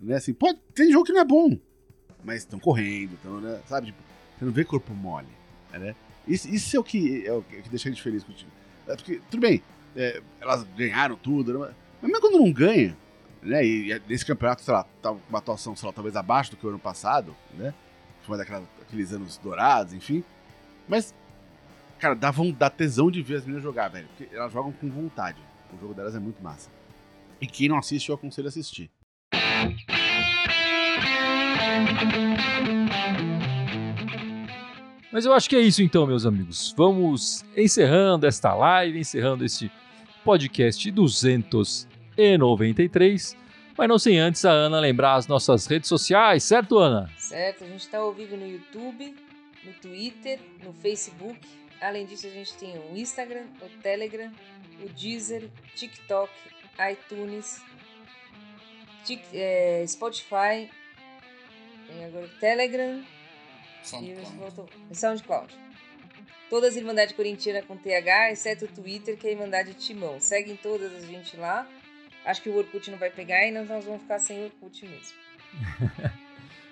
Né? 0.00 0.16
Assim, 0.16 0.34
pode, 0.34 0.58
tem 0.74 0.90
jogo 0.90 1.04
que 1.04 1.12
não 1.12 1.20
é 1.20 1.24
bom, 1.24 1.56
mas 2.24 2.38
estão 2.38 2.58
correndo, 2.58 3.14
estão, 3.14 3.40
né? 3.40 3.60
Sabe? 3.68 3.86
Tipo, 3.86 4.02
você 4.36 4.44
não 4.44 4.52
vê 4.52 4.64
corpo 4.64 4.92
mole, 4.94 5.28
né? 5.72 5.94
Isso, 6.26 6.52
isso 6.52 6.76
é, 6.76 6.80
o 6.80 6.82
que, 6.82 7.24
é 7.24 7.32
o 7.32 7.40
que 7.40 7.68
deixa 7.68 7.88
a 7.88 7.92
gente 7.92 8.02
feliz 8.02 8.24
contigo. 8.24 8.50
É 8.88 8.96
porque, 8.96 9.20
tudo 9.30 9.40
bem, 9.40 9.62
é, 9.94 10.20
elas 10.40 10.64
ganharam 10.76 11.14
tudo, 11.14 11.56
né? 11.56 11.72
mas 12.02 12.10
mesmo 12.10 12.20
quando 12.20 12.40
não 12.40 12.52
ganha, 12.52 12.96
né? 13.46 13.64
E 13.64 14.02
nesse 14.08 14.26
campeonato, 14.26 14.62
sei 14.62 14.74
lá, 14.74 14.84
tá 15.00 15.12
uma 15.12 15.38
atuação, 15.38 15.74
lá, 15.82 15.92
talvez 15.92 16.16
abaixo 16.16 16.50
do 16.50 16.56
que 16.56 16.66
o 16.66 16.68
ano 16.68 16.78
passado, 16.78 17.34
né? 17.54 17.72
Foi 18.22 18.36
daquela 18.36 18.64
aqueles 18.82 19.12
anos 19.12 19.38
dourados, 19.38 19.92
enfim. 19.92 20.24
Mas, 20.88 21.14
cara, 21.98 22.14
dá, 22.14 22.32
dá 22.58 22.70
tesão 22.70 23.10
de 23.10 23.22
ver 23.22 23.36
as 23.36 23.42
meninas 23.42 23.62
jogar, 23.62 23.88
velho. 23.88 24.08
Porque 24.16 24.34
elas 24.34 24.52
jogam 24.52 24.72
com 24.72 24.90
vontade. 24.90 25.40
O 25.72 25.80
jogo 25.80 25.94
delas 25.94 26.14
é 26.14 26.18
muito 26.18 26.42
massa. 26.42 26.70
E 27.40 27.46
quem 27.46 27.68
não 27.68 27.78
assiste, 27.78 28.08
eu 28.08 28.14
aconselho 28.14 28.46
a 28.46 28.50
assistir. 28.50 28.90
Mas 35.12 35.24
eu 35.24 35.32
acho 35.32 35.48
que 35.48 35.56
é 35.56 35.60
isso 35.60 35.82
então, 35.82 36.06
meus 36.06 36.26
amigos. 36.26 36.74
Vamos 36.76 37.44
encerrando 37.56 38.26
esta 38.26 38.54
live, 38.54 38.98
encerrando 38.98 39.44
este 39.44 39.70
podcast 40.24 40.90
293. 42.16 43.36
Mas 43.76 43.88
não 43.88 43.98
sem 43.98 44.18
antes 44.18 44.44
a 44.44 44.50
Ana 44.50 44.80
lembrar 44.80 45.16
as 45.16 45.26
nossas 45.26 45.66
redes 45.66 45.88
sociais, 45.88 46.42
certo, 46.44 46.78
Ana? 46.78 47.10
Certo, 47.18 47.64
a 47.64 47.66
gente 47.66 47.80
está 47.80 47.98
ao 47.98 48.12
vivo 48.12 48.36
no 48.36 48.46
YouTube, 48.46 49.14
no 49.62 49.72
Twitter, 49.74 50.38
no 50.64 50.72
Facebook. 50.72 51.38
Além 51.80 52.06
disso, 52.06 52.26
a 52.26 52.30
gente 52.30 52.54
tem 52.54 52.78
o 52.78 52.96
Instagram, 52.96 53.44
o 53.60 53.82
Telegram, 53.82 54.32
o 54.82 54.88
Deezer, 54.88 55.50
TikTok, 55.74 56.32
iTunes, 56.90 57.60
é, 59.34 59.84
Spotify, 59.86 60.70
tem 61.86 62.04
agora 62.04 62.26
o 62.26 62.40
Telegram 62.40 63.04
SoundCloud. 63.82 64.72
e 64.90 64.94
SoundCloud. 64.94 65.58
Todas 66.48 66.76
Irmandade 66.76 67.14
Corintiana 67.14 67.62
com 67.62 67.76
TH, 67.76 68.32
exceto 68.32 68.64
o 68.66 68.68
Twitter, 68.68 69.16
que 69.16 69.26
é 69.26 69.32
Irmandade 69.32 69.74
Timão. 69.74 70.20
Seguem 70.20 70.56
todas 70.56 70.94
a 70.94 71.00
gente 71.00 71.36
lá. 71.36 71.68
Acho 72.26 72.42
que 72.42 72.48
o 72.48 72.56
Orkut 72.56 72.90
não 72.90 72.98
vai 72.98 73.08
pegar 73.08 73.46
e 73.46 73.52
nós 73.52 73.68
vamos 73.68 74.02
ficar 74.02 74.18
sem 74.18 74.44
Orkut 74.44 74.84
mesmo. 74.84 75.14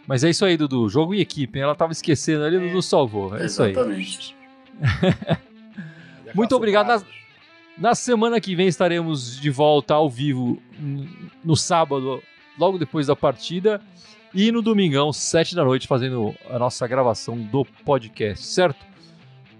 Mas 0.06 0.24
é 0.24 0.30
isso 0.30 0.44
aí, 0.44 0.56
Dudu. 0.56 0.88
Jogo 0.88 1.14
em 1.14 1.20
equipe. 1.20 1.58
Ela 1.58 1.74
tava 1.74 1.92
esquecendo 1.92 2.44
ali, 2.44 2.56
o 2.56 2.60
Dudu 2.60 2.82
salvou. 2.82 3.36
É 3.36 3.46
isso 3.46 3.62
aí. 3.62 3.70
Exatamente. 3.70 4.36
Muito 6.34 6.54
obrigado. 6.56 6.88
Na, 6.88 7.02
na 7.78 7.94
semana 7.94 8.40
que 8.40 8.56
vem 8.56 8.66
estaremos 8.66 9.40
de 9.40 9.48
volta 9.48 9.94
ao 9.94 10.10
vivo 10.10 10.60
no 11.42 11.56
sábado, 11.56 12.20
logo 12.58 12.76
depois 12.76 13.06
da 13.06 13.14
partida. 13.14 13.80
E 14.34 14.50
no 14.50 14.60
domingão, 14.60 15.12
sete 15.12 15.54
da 15.54 15.64
noite, 15.64 15.86
fazendo 15.86 16.34
a 16.50 16.58
nossa 16.58 16.88
gravação 16.88 17.40
do 17.40 17.64
podcast, 17.64 18.44
certo? 18.44 18.84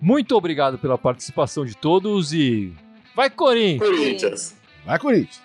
Muito 0.00 0.36
obrigado 0.36 0.76
pela 0.78 0.98
participação 0.98 1.64
de 1.64 1.76
todos 1.76 2.32
e. 2.32 2.72
Vai, 3.14 3.30
Corinthians! 3.30 3.88
Corinthians. 3.88 4.56
Vai, 4.84 4.98
Corinthians! 4.98 5.43